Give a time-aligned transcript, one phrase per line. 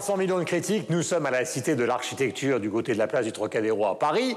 [0.00, 0.90] Bonjour à tous, 300 millions de critiques.
[0.90, 3.98] Nous sommes à la Cité de l'Architecture du côté de la place du Trocadéro à
[3.98, 4.34] Paris.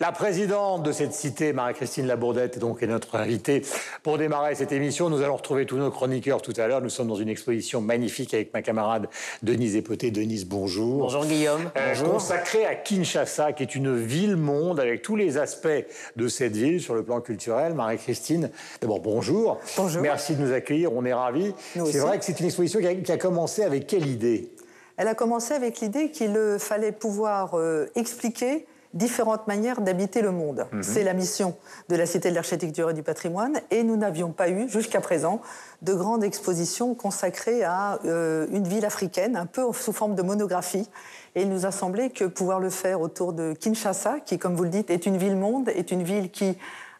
[0.00, 3.62] La présidente de cette cité, Marie-Christine Labourdette, est donc notre invitée
[4.02, 5.10] pour démarrer cette émission.
[5.10, 6.80] Nous allons retrouver tous nos chroniqueurs tout à l'heure.
[6.80, 9.08] Nous sommes dans une exposition magnifique avec ma camarade
[9.42, 10.10] Denise Epoté.
[10.10, 10.98] Denise, bonjour.
[10.98, 11.70] Bonjour Guillaume.
[11.76, 12.14] Euh, bonjour.
[12.14, 15.68] Consacrée à Kinshasa, qui est une ville-monde avec tous les aspects
[16.16, 17.74] de cette ville sur le plan culturel.
[17.74, 19.60] Marie-Christine, d'abord bonjour.
[19.76, 20.02] Bonjour.
[20.02, 21.54] Merci de nous accueillir, on est ravis.
[21.74, 24.50] C'est vrai que c'est une exposition qui a, qui a commencé avec quelle idée?
[24.96, 30.30] Elle a commencé avec l'idée qu'il euh, fallait pouvoir euh, expliquer différentes manières d'habiter le
[30.30, 30.66] monde.
[30.80, 31.56] C'est la mission
[31.88, 35.40] de la Cité de l'Architecture et du Patrimoine et nous n'avions pas eu jusqu'à présent
[35.82, 40.88] de grandes expositions consacrées à euh, une ville africaine, un peu sous forme de monographie.
[41.34, 44.62] Et il nous a semblé que pouvoir le faire autour de Kinshasa, qui, comme vous
[44.62, 46.56] le dites, est une ville-monde, est une ville qui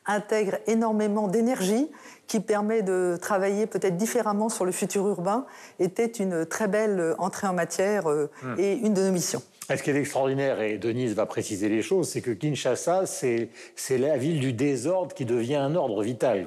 [0.06, 1.89] intègre énormément d'énergie,
[2.27, 5.44] qui permet de travailler peut-être différemment sur le futur urbain,
[5.78, 9.42] était une très belle entrée en matière euh, et une de nos missions.
[9.69, 13.97] Ce qui est extraordinaire, et Denise va préciser les choses, c'est que Kinshasa, c'est c'est
[13.98, 16.47] la ville du désordre qui devient un ordre vital.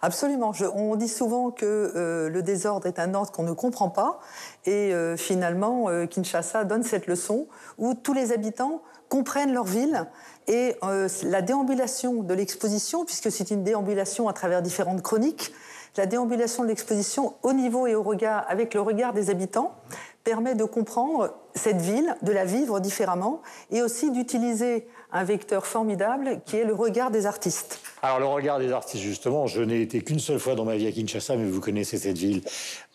[0.00, 0.52] Absolument.
[0.52, 1.64] Je- on dit souvent que
[1.96, 4.20] euh, le désordre est un ordre qu'on ne comprend pas.
[4.68, 7.46] Et euh, finalement, euh, Kinshasa donne cette leçon
[7.78, 10.06] où tous les habitants comprennent leur ville.
[10.46, 15.54] Et euh, la déambulation de l'exposition, puisque c'est une déambulation à travers différentes chroniques,
[15.96, 19.74] la déambulation de l'exposition au niveau et au regard, avec le regard des habitants,
[20.22, 26.42] permet de comprendre cette ville, de la vivre différemment, et aussi d'utiliser un vecteur formidable
[26.44, 27.80] qui est le regard des artistes.
[28.02, 30.86] Alors le regard des artistes, justement, je n'ai été qu'une seule fois dans ma vie
[30.86, 32.42] à Kinshasa, mais vous connaissez cette ville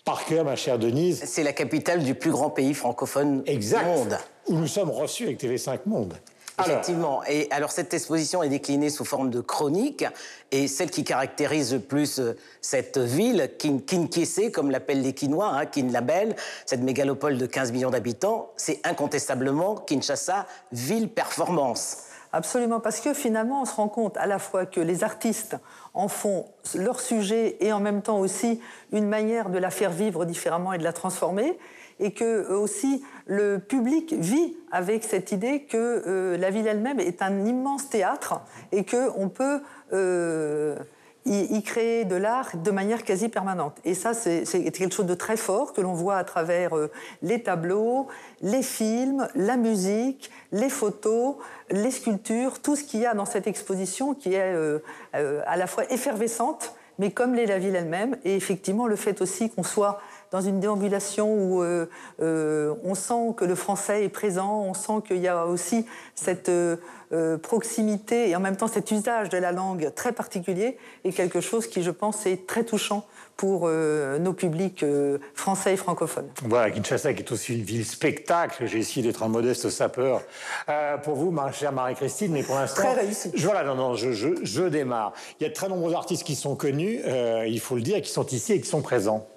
[0.05, 1.23] par cœur, ma chère Denise.
[1.25, 3.83] C'est la capitale du plus grand pays francophone Exact.
[3.83, 4.17] du monde.
[4.47, 6.15] Où nous sommes reçus avec TV5 Monde.
[6.57, 7.23] Alors, Effectivement.
[7.27, 10.05] Et alors cette exposition est déclinée sous forme de chronique
[10.51, 15.47] et celle qui caractérise le plus euh, cette ville, Kin- Kinkese, comme l'appellent les Quinois,
[15.47, 16.35] hein, Kin Label,
[16.67, 21.97] cette mégalopole de 15 millions d'habitants, c'est incontestablement Kinshasa, ville performance.
[22.35, 25.55] Absolument, parce que finalement, on se rend compte à la fois que les artistes
[25.93, 28.59] en font leur sujet et en même temps aussi
[28.91, 31.59] une manière de la faire vivre différemment et de la transformer,
[31.99, 35.77] et que euh, aussi le public vit avec cette idée que
[36.07, 38.41] euh, la ville elle-même est un immense théâtre
[38.71, 39.61] et que on peut
[39.93, 40.75] euh,
[41.25, 43.77] y créer de l'art de manière quasi permanente.
[43.85, 46.91] Et ça, c'est c'est quelque chose de très fort que l'on voit à travers euh,
[47.21, 48.07] les tableaux,
[48.41, 51.35] les films, la musique, les photos,
[51.69, 54.79] les sculptures, tout ce qu'il y a dans cette exposition qui est euh,
[55.15, 58.17] euh, à la fois effervescente, mais comme l'est la ville elle-même.
[58.25, 60.01] Et effectivement, le fait aussi qu'on soit
[60.33, 61.85] dans une déambulation où euh,
[62.19, 65.85] euh, on sent que le français est présent, on sent qu'il y a aussi
[66.15, 71.11] cette euh, proximité et en même temps cet usage de la langue très particulier est
[71.11, 73.05] quelque chose qui, je pense, est très touchant
[73.37, 74.85] pour nos publics
[75.33, 76.29] français et francophones.
[76.43, 78.67] Voilà, Kinshasa qui est aussi une ville spectacle.
[78.67, 80.21] J'ai essayé d'être un modeste sapeur
[81.03, 82.83] pour vous, ma chère Marie-Christine, mais pour l'instant...
[82.83, 83.31] Très réussi.
[83.33, 85.13] Je, voilà, non, non, je, je, je démarre.
[85.39, 86.99] Il y a de très nombreux artistes qui sont connus,
[87.47, 89.27] il faut le dire, qui sont ici et qui sont présents.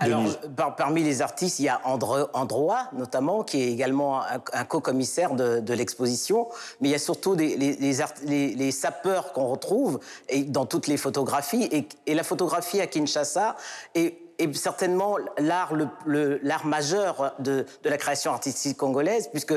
[0.00, 0.22] Alors,
[0.56, 4.64] par- parmi les artistes, il y a Andro- Androa, notamment, qui est également un, un
[4.64, 6.48] co-commissaire de, de l'exposition.
[6.80, 10.42] Mais il y a surtout des- les, les art- les- les sapeurs qu'on retrouve et
[10.44, 11.68] dans toutes les photographies.
[11.70, 13.56] Et, et la photographie à Kinshasa
[13.94, 14.16] est,
[14.54, 19.54] certainement l'art le, le- l'art majeur de, de la création artistique congolaise, puisque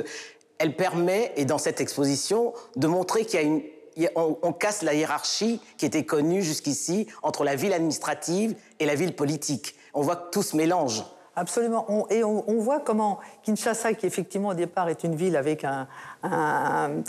[0.59, 3.61] elle permet, et dans cette exposition, de montrer qu'il y a une
[3.95, 7.73] il y a- on, on casse la hiérarchie qui était connue jusqu'ici entre la ville
[7.73, 9.75] administrative et la ville politique.
[9.93, 11.03] On voit que tout se mélange.
[11.35, 12.07] Absolument.
[12.09, 15.87] Et on, voit comment Kinshasa, qui effectivement au départ est une ville avec un,
[16.21, 17.01] un-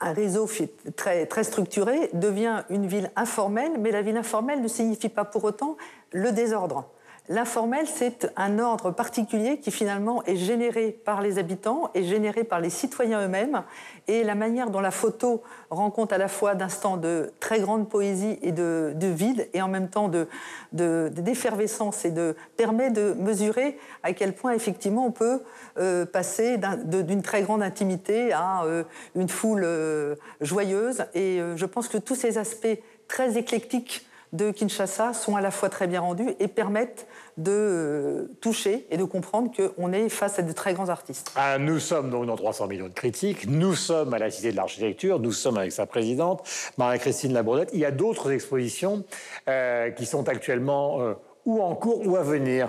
[0.00, 0.48] réseau
[0.96, 5.44] très, très structuré, devient une ville informelle, mais la ville informelle ne signifie pas pour
[5.44, 5.76] autant
[6.12, 6.84] le désordre.
[7.30, 12.58] L'informel, c'est un ordre particulier qui finalement est généré par les habitants et généré par
[12.58, 13.64] les citoyens eux-mêmes.
[14.06, 17.86] Et la manière dont la photo rend compte à la fois d'instants de très grande
[17.86, 20.26] poésie et de, de vide, et en même temps de-
[20.72, 25.42] de- d'effervescence, et de, permet de mesurer à quel point effectivement on peut
[25.76, 28.84] euh, passer d'une très grande intimité à euh,
[29.14, 31.04] une foule euh, joyeuse.
[31.12, 35.68] Et je pense que tous ces aspects très éclectiques de Kinshasa sont à la fois
[35.68, 40.42] très bien rendus et permettent de euh, toucher et de comprendre qu'on est face à
[40.42, 41.32] de très grands artistes.
[41.36, 44.56] Ah, nous sommes donc dans 300 millions de critiques, nous sommes à la Cité de
[44.56, 46.42] l'Architecture, nous sommes avec sa présidente,
[46.76, 47.70] Marie-Christine Labourdette.
[47.72, 49.04] Il y a d'autres expositions
[49.48, 51.14] euh, qui sont actuellement euh,
[51.46, 52.68] ou en cours ou à venir.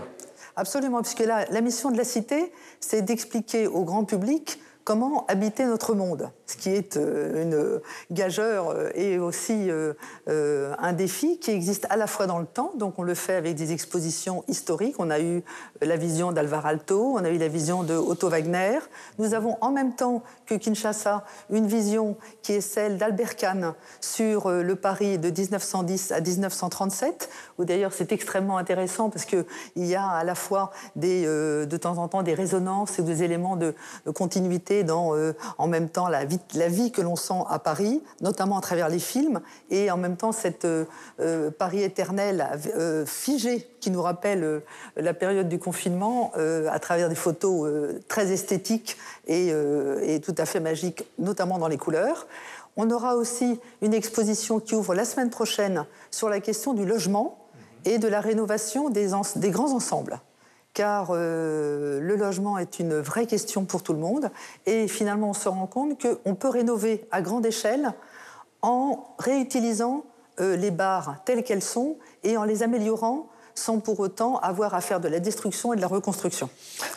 [0.55, 5.65] Absolument, puisque la, la mission de la cité, c'est d'expliquer au grand public comment habiter
[5.65, 6.31] notre monde.
[6.49, 7.81] Ce qui est euh, une
[8.11, 9.93] gageure euh, et aussi euh,
[10.79, 13.55] un défi qui existe à la fois dans le temps, donc on le fait avec
[13.55, 14.95] des expositions historiques.
[14.97, 15.43] On a eu
[15.81, 18.79] la vision d'Alvar Alto, on a eu la vision de Otto Wagner.
[19.19, 24.49] Nous avons en même temps que Kinshasa une vision qui est celle d'Albert Kahn sur
[24.49, 27.29] le Paris de 1910 à 1937,
[27.59, 31.97] où d'ailleurs c'est extrêmement intéressant parce qu'il y a à la fois des, de temps
[31.97, 33.75] en temps des résonances et des éléments de,
[34.15, 35.13] continuité dans
[35.57, 36.25] en même temps la
[36.55, 40.17] la vie que l'on sent à Paris, notamment à travers les films, et en même
[40.17, 40.85] temps cette euh,
[41.19, 44.61] euh, Paris éternel euh, figé qui nous rappelle
[44.97, 47.71] la période du confinement à travers des photos
[48.09, 48.97] très esthétiques
[49.27, 49.53] et,
[50.21, 52.27] tout à fait magiques, notamment dans les couleurs.
[52.75, 57.37] On aura aussi une exposition qui ouvre la semaine prochaine sur la question du logement
[57.85, 60.19] et de la rénovation des grands ensembles
[60.73, 64.31] car euh, le logement est une vraie question pour tout le monde.
[64.65, 67.93] Et finalement, on se rend compte qu'on peut rénover à grande échelle
[68.61, 70.05] en réutilisant
[70.39, 73.27] euh, les barres telles qu'elles sont et en les améliorant
[73.59, 76.49] sans pour autant avoir à faire de la destruction et de la reconstruction.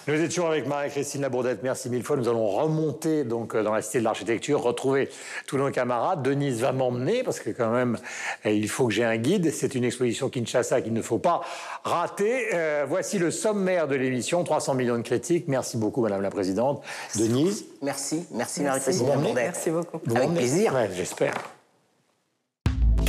[0.06, 2.16] Nous étions avec Marie-Christine Labourdette, merci mille fois.
[2.16, 5.10] Nous allons remonter donc euh, dans la cité de l'architecture, retrouver
[5.46, 6.22] tous nos camarades.
[6.22, 7.98] Denise va m'emmener parce que quand même,
[8.46, 9.52] euh, il faut que j'ai un guide.
[9.52, 11.42] C'est une exposition Kinshasa qu'il ne faut pas
[11.84, 12.54] rater.
[12.54, 15.48] Euh, voici le sommaire de l'émission, 300 millions de critiques.
[15.48, 16.82] Merci beaucoup, Madame la Présidente.
[17.16, 19.34] Denise Merci, merci, Marie-Christine Labourdette.
[19.34, 20.00] Merci beaucoup.
[20.14, 20.72] Avec plaisir.
[20.94, 21.34] J'espère.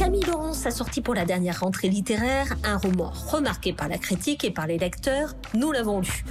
[0.04, 4.44] Camille Laurence a sorti pour la dernière rentrée littéraire un roman remarqué par la critique
[4.44, 5.34] et par les lecteurs.
[5.54, 6.26] Nous l'avons lu.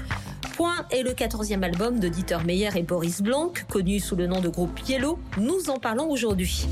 [0.56, 4.42] Point est le 14e album de Dieter Meyer et Boris Blanc, connu sous le nom
[4.42, 5.18] de groupe Yellow.
[5.38, 6.66] Nous en parlons aujourd'hui.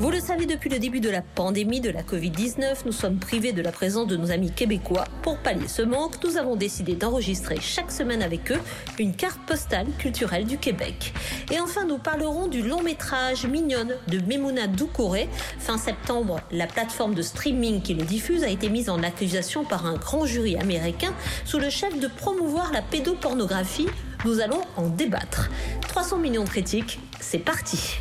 [0.00, 3.52] Vous le savez, depuis le début de la pandémie de la Covid-19, nous sommes privés
[3.52, 5.04] de la présence de nos amis québécois.
[5.20, 8.60] Pour pallier ce manque, nous avons décidé d'enregistrer chaque semaine avec eux
[8.98, 11.12] une carte postale culturelle du Québec.
[11.52, 15.28] Et enfin, nous parlerons du long métrage Mignonne de Memouna Doucouré.
[15.58, 19.84] Fin septembre, la plateforme de streaming qui le diffuse a été mise en accusation par
[19.84, 21.12] un grand jury américain
[21.44, 25.50] sous le chef de promouvoir la pédopornographie pornographie, nous allons en débattre.
[25.88, 27.98] 300 millions de critiques, c'est parti.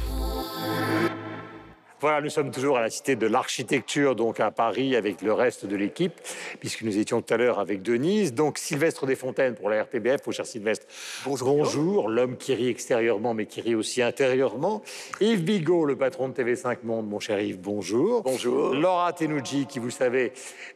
[2.01, 5.65] Voilà, nous sommes toujours à la Cité de l'Architecture, donc à Paris, avec le reste
[5.65, 6.13] de l'équipe,
[6.61, 8.33] puisque nous étions tout à l'heure avec Denise.
[8.33, 10.85] Donc Sylvestre Desfontaines pour la RTBF, mon cher Sylvestre.
[11.25, 11.57] Bonjour.
[11.57, 14.81] Bonjour, l'homme qui rit extérieurement, mais qui rit aussi intérieurement.
[15.19, 18.23] Yves Bigot, le patron de TV5 Monde, mon cher Yves, bonjour.
[18.23, 18.73] Bonjour.
[18.73, 20.31] Laura Tenouji, qui, vous le savez,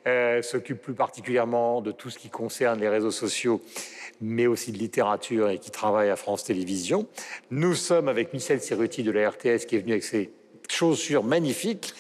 [0.06, 3.62] euh, s'occupe plus particulièrement de tout ce qui concerne les réseaux sociaux
[4.22, 7.08] mais aussi de littérature et qui travaille à France Télévisions.
[7.52, 10.32] Nous sommes avec Michel Serruti de la RTS qui est venu avec ses
[10.74, 11.94] chaussures magnifiques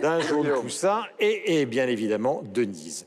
[0.00, 3.06] d'un jaune poussin et, et, bien évidemment Denise.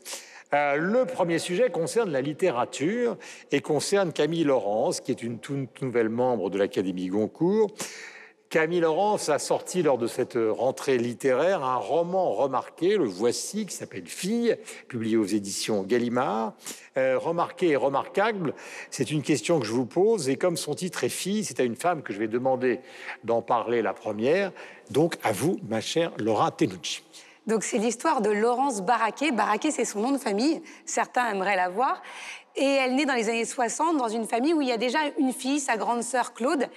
[0.54, 3.18] Euh, le premier sujet concerne la littérature
[3.52, 7.72] et concerne Camille Laurence, qui est une toute nouvelle membre de l'Académie Goncourt.
[8.52, 13.74] Camille Laurence a sorti lors de cette rentrée littéraire un roman remarqué, le voici, qui
[13.74, 14.58] s'appelle Fille,
[14.90, 16.52] publié aux éditions Gallimard.
[16.98, 18.54] Euh, remarqué et remarquable,
[18.90, 21.64] c'est une question que je vous pose, et comme son titre est Fille, c'est à
[21.64, 22.82] une femme que je vais demander
[23.24, 24.52] d'en parler la première.
[24.90, 27.04] Donc à vous, ma chère Laura Tenucci.
[27.48, 29.32] Donc c'est l'histoire de Laurence Barraquet.
[29.32, 30.62] Barraquet, c'est son nom de famille.
[30.86, 32.02] Certains aimeraient la voir.
[32.56, 35.00] Et elle naît dans les années 60 dans une famille où il y a déjà
[35.18, 36.68] une fille, sa grande sœur Claude.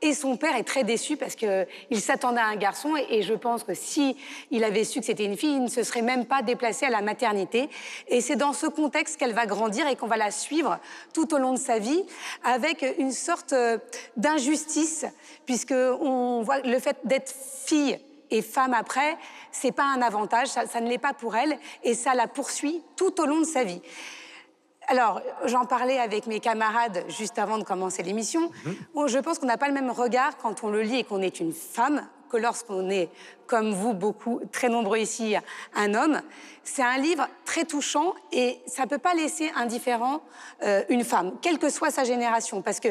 [0.00, 2.94] Et son père est très déçu parce qu'il s'attendait à un garçon.
[3.10, 4.16] Et, je pense que si
[4.50, 6.90] il avait su que c'était une fille, il ne se serait même pas déplacé à
[6.90, 7.68] la maternité.
[8.08, 10.78] Et c'est dans ce contexte qu'elle va grandir et qu'on va la suivre
[11.12, 12.04] tout au long de sa vie
[12.44, 13.78] avec une sorte euh,
[14.16, 15.06] d'injustice,
[15.46, 17.98] puisque voit le fait d'être fille
[18.30, 19.16] et femme après,
[19.52, 23.20] c'est pas un avantage, ça ne l'est pas pour elle, et ça la poursuit tout
[23.20, 23.80] au long de sa vie.
[24.88, 28.50] Alors, j'en parlais avec mes camarades juste avant de commencer l'émission.
[28.64, 29.08] Mhm.
[29.08, 31.40] je pense qu'on n'a pas le même regard quand on le lit et qu'on est
[31.40, 33.10] une femme que lorsqu'on est,
[33.46, 35.36] comme vous, beaucoup, très nombreux ici,
[35.74, 36.20] un homme.
[36.66, 40.22] C'est un livre très touchant et ça ne peut pas laisser indifférent
[40.62, 42.62] euh, une femme, quelle que soit sa génération.
[42.62, 42.88] Parce que,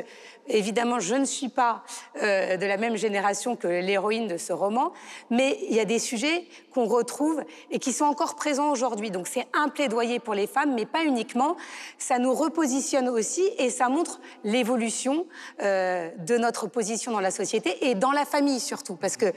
[0.47, 1.83] évidemment, je ne suis pas
[2.21, 4.93] euh, de la même génération que l'héroïne de ce roman,
[5.31, 9.09] mais il y a des sujets qu'on retrouve et qui sont encore présents aujourd'hui.
[9.09, 11.57] Donc c'est un plaidoyer pour les femmes, mais pas uniquement.
[11.97, 15.25] Ça nous repositionne aussi et ça montre l'évolution
[15.63, 18.95] euh, de notre position dans la société et dans la famille surtout.
[18.95, 19.33] Parce que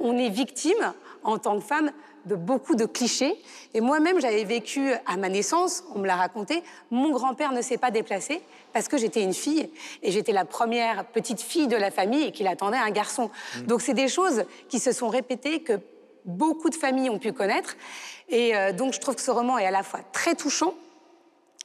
[0.00, 1.92] on est victime, en tant que femme,
[2.26, 3.34] de beaucoup de clichés.
[3.74, 7.78] Et moi-même, j'avais vécu à ma naissance, on me l'a raconté, mon grand-père ne s'est
[7.78, 9.70] pas déplacé parce que j'étais une fille
[10.02, 13.30] et j'étais la première petite fille de la famille et qu'il attendait un garçon.
[13.56, 13.62] Mmh.
[13.62, 15.80] Donc c'est des choses qui se sont répétées que
[16.24, 17.76] beaucoup de familles ont pu connaître.
[18.28, 20.74] Et euh, donc je trouve que ce roman est à la fois très touchant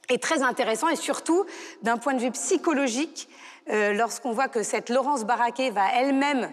[0.08, 1.44] et très intéressant et surtout
[1.82, 3.28] d'un point de vue psychologique,
[3.68, 6.50] euh, lorsqu'on voit que cette Laurence Barraquet va elle-même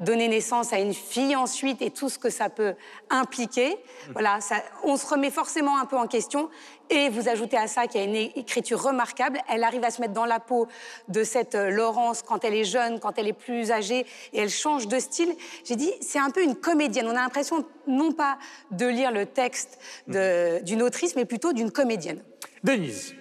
[0.00, 2.74] donner naissance à une fille ensuite et tout ce que ça peut
[3.10, 3.76] impliquer.
[4.12, 6.50] Voilà, ça, on se remet forcément un peu en question.
[6.90, 9.38] Et vous ajoutez à ça qu'il y a une écriture remarquable.
[9.48, 10.68] Elle arrive à se mettre dans la peau
[11.08, 14.50] de cette euh, Laurence quand elle est jeune, quand elle est plus âgée, et elle
[14.50, 15.34] change de style.
[15.64, 17.06] J'ai dit, c'est un peu une comédienne.
[17.06, 18.38] On a l'impression non pas
[18.70, 22.22] de lire le texte d'une autrice, mais plutôt d'une comédienne.
[22.62, 23.14] Denise.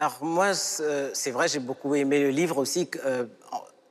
[0.00, 2.90] Alors moi, c'est vrai, j'ai beaucoup aimé le livre aussi.
[3.04, 3.26] Euh,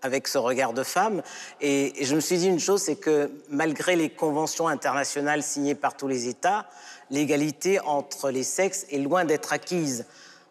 [0.01, 1.22] avec ce regard de femme.
[1.60, 5.96] Et, je me suis dit une chose, c'est que malgré les conventions internationales signées par
[5.96, 6.67] tous les États,
[7.10, 10.05] l'égalité entre les sexes est loin d'être acquise.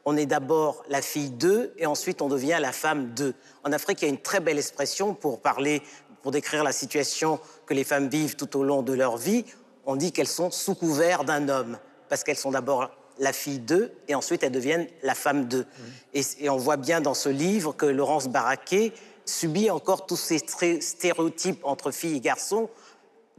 [0.05, 3.35] On est d'abord la fille d'eux et ensuite on devient la femme d'eux.
[3.65, 5.83] En Afrique, il y a une très belle expression pour parler,
[6.23, 9.45] pour décrire la situation que les femmes vivent tout au long de leur vie.
[9.85, 11.79] On dit qu'elles sont sous couvert d'un homme
[12.09, 15.67] parce qu'elles sont d'abord la fille d'eux et ensuite elles deviennent la femme d'eux.
[16.15, 18.93] Et, et, on voit bien dans ce livre que Laurence Barraquet
[19.25, 20.39] subit encore tous ces
[20.81, 22.69] stéréotypes entre filles et garçons,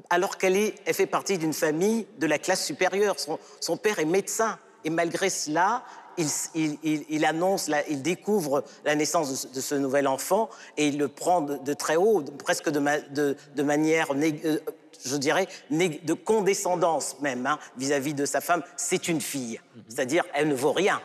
[0.10, 3.16] alors qu'elle elle fait partie d'une famille de la classe supérieure.
[3.60, 4.58] Son, père est médecin.
[4.84, 5.84] Et malgré cela,
[6.18, 11.74] il, annonce, il découvre la naissance de, ce nouvel enfant et il le prend de,
[11.74, 12.80] très haut, presque de,
[13.64, 14.60] manière, euh,
[15.06, 18.64] je dirais, de condescendance même hein, vis-à-vis -vis de sa femme.
[18.76, 21.00] C'est une fille, c'est-à-dire elle ne vaut rien.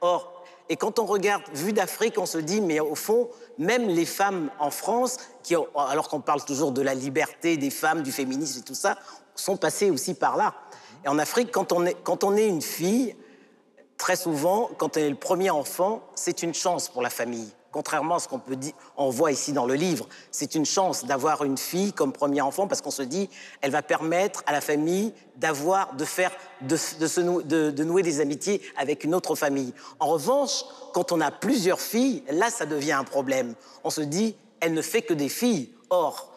[0.00, 3.28] Or, et quand on regarde, vu d'Afrique, on se dit, mais au fond,
[3.60, 8.02] même les femmes en France, qui, alors qu'on parle toujours de la liberté des femmes,
[8.02, 8.98] du féminisme et tout ça,
[9.36, 10.54] sont passées aussi par là.
[11.04, 13.14] Et en Afrique, quand on est, quand on est une fille,
[13.98, 18.16] très souvent, quand on est le premier enfant, c'est une chance pour la famille contrairement
[18.16, 21.44] à ce qu'on peut dire, on voit ici dans le livre, c'est une chance d'avoir
[21.44, 23.28] une fille comme premier enfant parce qu'on se dit,
[23.60, 29.04] elle va permettre à la famille d'avoir, de faire, de, de, nouer des amitiés avec
[29.04, 29.72] une autre famille.
[29.98, 33.54] En revanche, quand on a plusieurs filles, là, ça devient un problème.
[33.84, 35.70] On se dit, elle ne fait que des filles.
[35.88, 36.30] Or,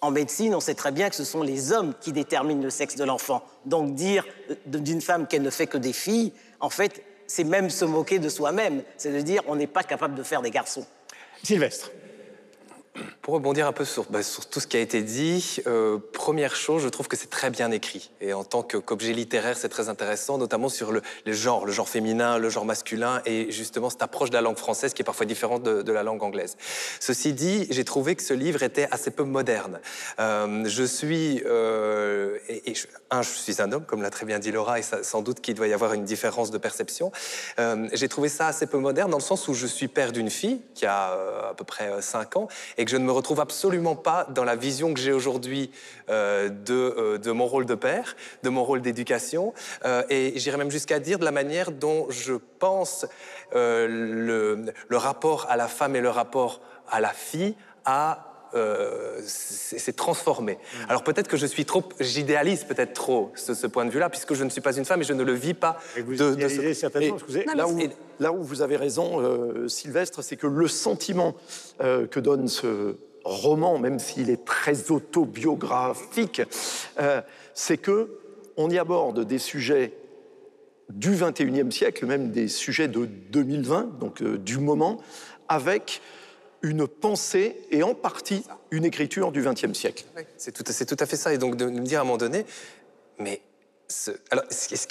[0.00, 2.96] en médecine, on sait très bien que ce sont les hommes qui déterminent le sexe
[2.96, 3.42] de l'enfant.
[3.66, 4.24] Donc dire
[4.66, 8.28] d'une femme qu'elle ne fait que des filles, en fait, c'est même se moquer de
[8.28, 8.82] soi-même.
[8.96, 10.86] C'est de dire on n'est pas capable de faire des garçons.
[11.44, 11.92] Sylvestre.
[13.22, 16.56] Pour rebondir un peu sur, bah, sur, tout ce qui a été dit, euh, première
[16.56, 18.10] chose, je trouve que c'est très bien écrit.
[18.20, 22.38] Et en tant qu'objet littéraire, c'est très intéressant, notamment sur le, genre, le genre féminin,
[22.38, 25.62] le genre masculin, et justement cette approche de la langue française qui est parfois différente
[25.62, 26.56] de, la langue anglaise.
[27.00, 29.80] Ceci dit, j'ai trouvé que ce livre était assez peu moderne.
[30.20, 32.38] Euh, je suis, euh,
[33.10, 35.54] un, je suis un homme, comme l'a très bien dit Laura, et sans doute qu'il
[35.54, 37.12] doit y avoir une différence de perception.
[37.92, 40.60] j'ai trouvé ça assez peu moderne dans le sens où je suis père d'une fille
[40.74, 41.12] qui a
[41.50, 44.94] à peu près 5 ans, et je ne me retrouve absolument pas dans la vision
[44.94, 45.70] que j'ai aujourd'hui
[46.08, 49.52] euh, de, euh, de, mon rôle de père, de mon rôle d'éducation,
[49.84, 53.06] euh, et j'irais même jusqu'à dire de la manière dont je pense
[53.52, 57.54] le, le rapport à la femme et le rapport à la fille
[57.84, 60.54] a euh, c'est transformé.
[60.54, 60.90] Mm.
[60.90, 64.44] Alors peut-être que je suis trop, j'idéalise peut-être trop ce, point de vue-là, puisque je
[64.44, 65.78] ne suis pas une femme et je ne le vis pas.
[65.96, 67.16] vous de, de certainement,
[67.54, 67.78] là, où,
[68.20, 71.36] là, où, vous avez raison, euh, Sylvestre, c'est que le sentiment
[71.80, 76.42] euh, que donne ce roman, même s'il est très autobiographique,
[77.52, 78.08] c'est que
[78.56, 79.92] on y aborde des sujets
[80.88, 84.98] du 21e siècle, même des sujets de 2020, donc du moment,
[85.48, 86.00] avec
[86.62, 90.04] une pensée et en partie une écriture du XXe siècle.
[90.36, 91.32] c'est tout, tout, à fait ça.
[91.32, 92.44] Et donc de me dire à un moment donné,
[93.18, 93.40] mais
[93.90, 94.86] ce, alors, ce,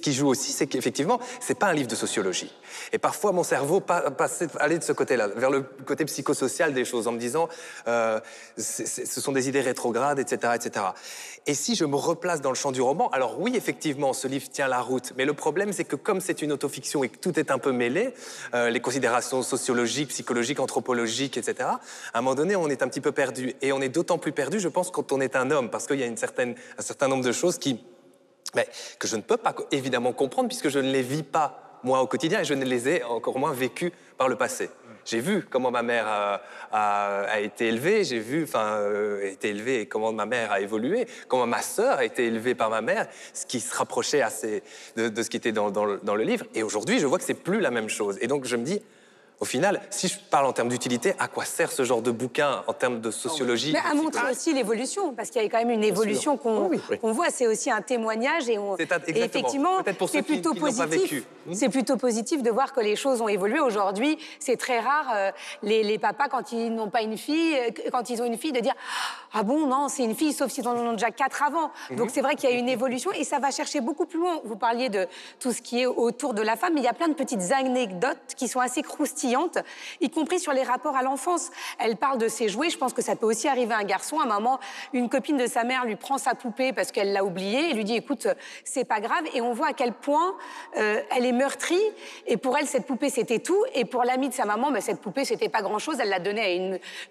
[0.00, 2.52] qui, joue aussi, c'est qu'effectivement, c'est pas un livre de sociologie.
[2.92, 7.08] Et parfois, mon cerveau passait, allait de ce côté-là, vers le côté psychosocial des choses,
[7.08, 7.48] en me disant,
[7.88, 8.20] euh,
[8.56, 10.86] ce sont des idées rétrogrades, etc., etc.
[11.46, 14.48] Et si je me replace dans le champ du roman, alors oui, effectivement, ce livre
[14.48, 15.14] tient la route.
[15.16, 17.72] Mais le problème, c'est que comme c'est une autofiction et que tout est un peu
[17.72, 18.14] mêlé,
[18.54, 21.80] euh, les considérations sociologiques, psychologiques, anthropologiques, etc., à
[22.14, 23.56] un moment donné, on est un petit peu perdu.
[23.62, 25.98] Et on est d'autant plus perdu, je pense, quand on est un homme, parce qu'il
[25.98, 27.80] y a une certaine, un certain nombre de choses qui
[28.54, 32.02] mais que je ne peux pas évidemment comprendre puisque je ne les vis pas moi
[32.02, 34.70] au quotidien et je ne les ai encore moins vécues par le passé.
[35.04, 36.06] J'ai vu comment ma mère
[36.70, 41.46] a, été élevée, j'ai vu, enfin, euh, été élevée comment ma mère a évolué, comment
[41.46, 44.62] ma sœur a été élevée par ma mère, ce qui se rapprochait assez
[44.96, 46.44] de, ce qui était dans, le, dans le livre.
[46.54, 48.18] Et aujourd'hui, je vois que c'est plus la même chose.
[48.20, 48.82] Et donc, je me dis,
[49.40, 52.64] au final, si je parle en termes d'utilité, à quoi sert ce genre de bouquin
[52.66, 55.70] en termes de sociologie Mais à montrer aussi l'évolution, parce qu'il y a quand même
[55.70, 56.68] une évolution qu'on
[57.12, 57.30] voit.
[57.30, 59.78] C'est aussi un témoignage et, on, effectivement,
[60.08, 61.22] c'est plutôt positif.
[61.46, 61.54] Hmm.
[61.54, 63.60] C'est plutôt positif de voir que les choses ont évolué.
[63.60, 65.30] Aujourd'hui, c'est très rare euh,
[65.62, 68.60] les, papas quand ils n'ont pas une fille, euh, quand ils ont une fille, de
[68.60, 68.74] dire
[69.32, 71.70] ah bon non c'est une fille, sauf s'ils en ont déjà quatre avant.
[71.90, 71.96] Hmm.
[71.96, 74.40] Donc c'est vrai qu'il y a une évolution et ça va chercher beaucoup plus loin.
[74.44, 75.06] Vous parliez de
[75.38, 77.52] tout ce qui est autour de la femme, mais il y a plein de petites
[77.52, 79.27] anecdotes qui sont assez croustillantes
[80.00, 81.50] y compris sur les rapports à l'enfance.
[81.78, 84.20] Elle parle de ses jouets, je pense que ça peut aussi arriver à un garçon.
[84.20, 84.58] À un moment,
[84.92, 87.84] une copine de sa mère lui prend sa poupée parce qu'elle l'a oubliée et lui
[87.84, 88.26] dit écoute,
[88.64, 89.24] c'est pas grave.
[89.34, 90.34] Et on voit à quel point
[90.76, 91.80] euh, elle est meurtrie.
[92.26, 93.62] Et pour elle, cette poupée, c'était tout.
[93.74, 95.96] Et pour l'amie de sa maman, ben, cette poupée, c'était pas grand-chose.
[96.00, 96.50] Elle l'a donnée à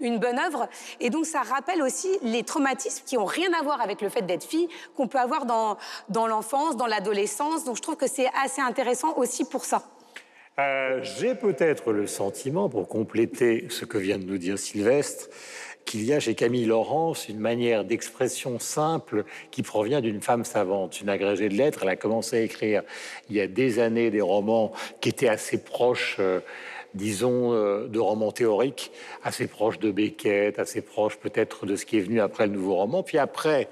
[0.02, 0.68] une, bonne œuvre.
[1.00, 4.24] Et donc, ça rappelle aussi les traumatismes qui ont rien à voir avec le fait
[4.24, 7.64] d'être fille, qu'on peut avoir dans l'enfance, dans l'adolescence.
[7.64, 9.84] Donc, je trouve que c'est assez intéressant aussi pour ça.
[10.60, 15.30] Euh, J'ai peut-être le sentiment, pour compléter ce que vient de nous dire Sylvestre,
[15.86, 21.00] qu'il y a chez Camille Laurence une manière d'expression simple qui provient d'une femme savante,
[21.00, 21.82] une agrégée de lettres.
[21.84, 22.82] Elle a commencé à écrire
[23.30, 26.18] il y a des années des romans qui étaient assez proches.
[26.20, 26.40] Euh,
[26.94, 28.92] disons, euh, de romans théoriques,
[29.24, 32.76] assez proches de Beckett, assez proches peut-être de ce qui est venu après le nouveau
[32.76, 33.04] roman.
[33.04, 33.68] Puis après,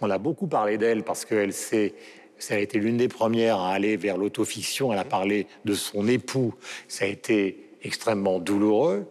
[0.00, 1.92] on a beaucoup parlé d'elle parce qu'elle s'est
[2.40, 4.92] ça a été l'une des premières à aller vers l'autofiction.
[4.92, 6.54] Elle a parlé de son époux.
[6.88, 9.06] Ça a été extrêmement douloureux.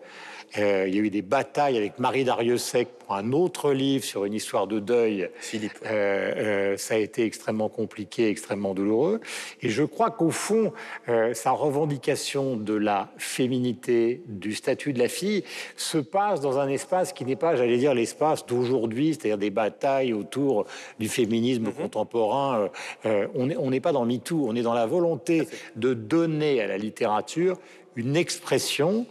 [0.58, 4.26] Euh, il y a eu des batailles avec Marie Dariussec pour un autre livre sur
[4.26, 5.30] une histoire de deuil.
[5.40, 5.74] Philippe.
[5.86, 6.34] Euh,
[6.74, 9.20] euh, ça a été extrêmement compliqué, extrêmement douloureux.
[9.62, 10.74] Et je crois qu'au fond,
[11.34, 15.44] sa revendication de la féminité, du statut de la fille,
[15.76, 20.14] se passe dans un espace qui n'est pas, j'allais dire, l'espace d'aujourd'hui, c'est-à-dire des batailles
[20.14, 20.66] autour
[21.00, 21.74] du féminisme Mhm.
[21.74, 22.70] contemporain.
[23.04, 27.58] on n'est pas dans MeToo, on est dans la volonté de donner à la littérature
[27.96, 29.06] une expression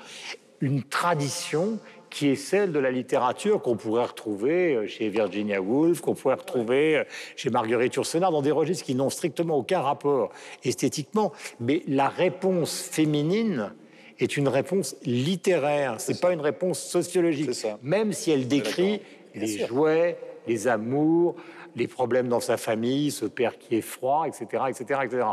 [0.61, 1.79] une tradition
[2.11, 6.37] qui est celle de la littérature qu'on pourrait retrouver euh, chez Virginia Woolf, qu'on pourrait
[6.37, 7.05] retrouver euh,
[7.37, 10.31] chez Marguerite Yourcenar, dans des registres qui n'ont strictement aucun rapport
[10.65, 11.33] esthétiquement.
[11.61, 13.73] Mais la réponse féminine
[14.19, 17.51] est une réponse littéraire, c'est pas une réponse sociologique,
[17.83, 19.01] même si elle décrit
[19.35, 20.17] les jouets,
[20.49, 21.37] les amours,
[21.77, 25.27] les problèmes dans sa famille, ce père qui est froid, etc., etc., etc.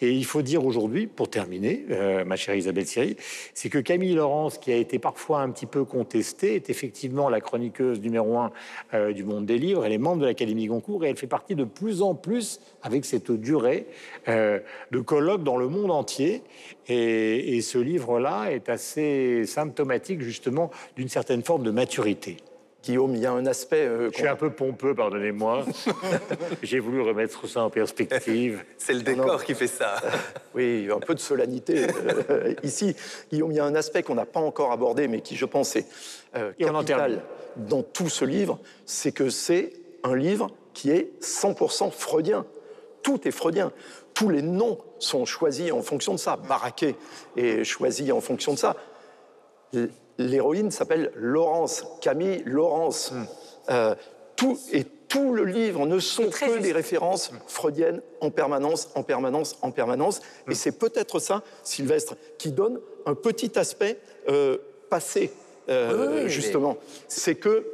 [0.00, 3.16] Et il faut dire aujourd'hui, pour terminer, euh, ma chère Isabelle Siri,
[3.54, 7.40] c'est que Camille Laurence, qui a été parfois un petit peu contestée, est effectivement la
[7.40, 8.52] chroniqueuse numéro un
[8.94, 9.84] euh, du monde des livres.
[9.84, 13.04] Elle est membre de l'Académie Goncourt et elle fait partie de plus en plus, avec
[13.04, 13.86] cette durée,
[14.28, 16.42] euh, de colloques dans le monde entier.
[16.88, 22.36] Et ce livre-là est assez symptomatique justement d'une certaine forme de maturité.
[22.82, 23.86] Guillaume, il y a un aspect.
[23.86, 25.64] euh, Je suis un peu pompeux, pardonnez-moi.
[26.62, 28.64] J'ai voulu remettre ça en perspective.
[28.76, 29.96] C'est le décor qui fait ça.
[30.54, 31.86] Oui, un peu de solennité
[32.28, 32.94] euh, ici.
[33.30, 35.76] Guillaume, il y a un aspect qu'on n'a pas encore abordé, mais qui, je pense,
[35.76, 35.86] est
[36.36, 37.22] euh, capital
[37.56, 42.44] dans tout ce livre, c'est que c'est un livre qui est 100% freudien.
[43.02, 43.72] Tout est freudien.
[44.14, 46.36] Tous les noms sont choisis en fonction de ça.
[46.36, 46.96] Baraquet
[47.36, 48.76] est choisi en fonction de ça.
[50.18, 53.12] L'héroïne s'appelle Laurence, Camille Laurence.
[53.70, 53.94] Euh,
[54.36, 56.60] tout, et tout le livre ne sont que juste.
[56.60, 60.20] des références freudiennes en permanence, en permanence, en permanence.
[60.48, 63.98] Et c'est peut-être ça, Sylvestre, qui donne un petit aspect
[64.28, 65.32] euh, passé,
[65.68, 66.76] euh, Oui, oui, justement.
[67.08, 67.66] C'est que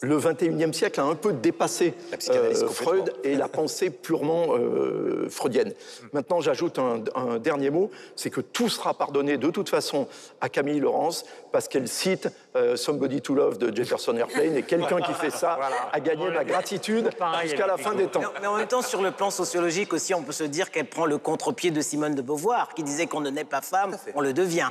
[0.00, 2.68] le 21e siècle a un peu dépassé La psychanalyse, euh.
[2.68, 5.72] Freud et la pensée purement euh, freudienne.
[6.12, 10.06] Maintenant, j'ajoute un, un dernier mot, c'est que tout sera pardonné de toute façon
[10.40, 15.00] à Camille Laurence parce qu'elle cite euh, Somebody to Love de Jefferson Airplane et quelqu'un
[15.00, 15.58] qui fait ça
[15.92, 17.10] a gagné ma gratitude
[17.42, 18.22] jusqu'à la fin des temps.
[18.22, 20.88] Non, mais en même temps, sur le plan sociologique aussi, on peut se dire qu'elle
[20.88, 24.20] prend le contre-pied de Simone de Beauvoir, qui disait qu'on ne naît pas femme, on
[24.20, 24.68] le devient.